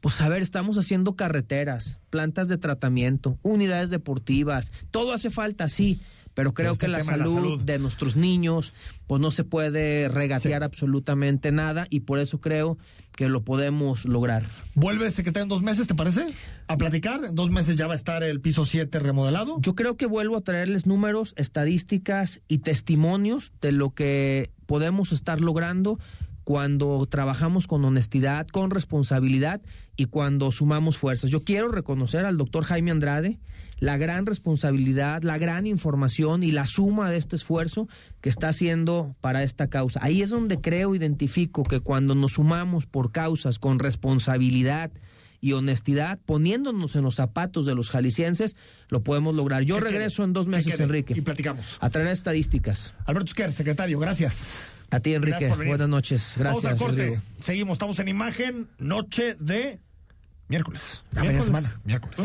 pues 0.00 0.20
a 0.20 0.28
ver, 0.28 0.42
estamos 0.42 0.76
haciendo 0.76 1.14
carreteras, 1.14 1.98
plantas 2.10 2.48
de 2.48 2.58
tratamiento, 2.58 3.38
unidades 3.42 3.90
deportivas, 3.90 4.72
todo 4.90 5.12
hace 5.12 5.30
falta, 5.30 5.68
sí, 5.68 6.00
pero 6.36 6.52
creo 6.52 6.72
este 6.72 6.84
que 6.84 6.92
la 6.92 7.00
salud. 7.00 7.62
de 7.62 7.78
nuestros 7.78 8.14
niños, 8.14 8.74
pues 9.06 9.22
no 9.22 9.30
se 9.30 9.42
puede 9.42 10.08
regatear 10.08 10.62
absolutamente 10.62 11.50
nada 11.50 11.86
y 11.88 12.00
por 12.00 12.18
eso 12.18 12.42
creo 12.42 12.76
que 13.12 13.30
lo 13.30 13.42
podemos 13.42 14.04
lograr. 14.04 14.44
Vuelve 14.74 15.06
el 15.06 15.12
secretario 15.12 15.44
en 15.44 15.48
dos 15.48 15.62
meses, 15.62 15.86
¿te 15.86 15.94
parece? 15.94 16.26
A 16.68 16.76
platicar. 16.76 17.24
En 17.24 17.34
dos 17.34 17.50
meses 17.50 17.76
ya 17.76 17.86
va 17.86 17.94
a 17.94 17.96
estar 17.96 18.22
el 18.22 18.42
piso 18.42 18.66
7 18.66 18.98
remodelado. 18.98 19.56
Yo 19.60 19.74
creo 19.74 19.96
que 19.96 20.04
vuelvo 20.04 20.36
a 20.36 20.42
traerles 20.42 20.84
números, 20.84 21.32
estadísticas 21.38 22.42
y 22.48 22.58
testimonios 22.58 23.54
de 23.62 23.72
lo 23.72 23.94
que 23.94 24.50
podemos 24.66 25.12
estar 25.12 25.40
logrando 25.40 25.98
cuando 26.46 27.04
trabajamos 27.06 27.66
con 27.66 27.84
honestidad, 27.84 28.46
con 28.46 28.70
responsabilidad 28.70 29.60
y 29.96 30.04
cuando 30.04 30.52
sumamos 30.52 30.96
fuerzas. 30.96 31.28
Yo 31.28 31.40
quiero 31.40 31.72
reconocer 31.72 32.24
al 32.24 32.36
doctor 32.36 32.62
Jaime 32.62 32.92
Andrade 32.92 33.40
la 33.80 33.96
gran 33.96 34.26
responsabilidad, 34.26 35.24
la 35.24 35.38
gran 35.38 35.66
información 35.66 36.44
y 36.44 36.52
la 36.52 36.66
suma 36.66 37.10
de 37.10 37.16
este 37.16 37.34
esfuerzo 37.34 37.88
que 38.20 38.28
está 38.28 38.50
haciendo 38.50 39.16
para 39.20 39.42
esta 39.42 39.66
causa. 39.66 39.98
Ahí 40.04 40.22
es 40.22 40.30
donde 40.30 40.60
creo, 40.60 40.94
identifico 40.94 41.64
que 41.64 41.80
cuando 41.80 42.14
nos 42.14 42.34
sumamos 42.34 42.86
por 42.86 43.10
causas 43.10 43.58
con 43.58 43.80
responsabilidad, 43.80 44.92
y 45.38 45.52
honestidad, 45.52 46.18
poniéndonos 46.24 46.96
en 46.96 47.02
los 47.02 47.16
zapatos 47.16 47.66
de 47.66 47.74
los 47.74 47.90
jaliscienses, 47.90 48.56
lo 48.88 49.02
podemos 49.02 49.34
lograr. 49.34 49.64
Yo 49.64 49.78
regreso 49.78 50.24
en 50.24 50.32
dos 50.32 50.46
meses. 50.46 50.80
Enrique, 50.80 51.14
Y 51.16 51.20
platicamos. 51.20 51.76
a 51.80 51.90
traer 51.90 52.08
estadísticas. 52.08 52.94
Alberto 53.04 53.28
Esquer, 53.28 53.52
secretario, 53.52 53.98
gracias. 53.98 54.75
A 54.90 55.00
ti, 55.00 55.14
Enrique. 55.14 55.48
Buenas 55.48 55.88
noches. 55.88 56.34
Gracias, 56.36 56.62
Vamos 56.62 56.64
al 56.64 56.76
corte. 56.78 57.02
Rodrigo. 57.06 57.22
Seguimos, 57.40 57.72
estamos 57.74 57.98
en 57.98 58.08
imagen, 58.08 58.68
noche 58.78 59.34
de 59.40 59.80
miércoles. 60.48 61.04
A 61.12 61.20
media 61.22 61.30
Miércoles. 61.32 61.46
semana, 61.46 61.80
miércoles. 61.84 62.16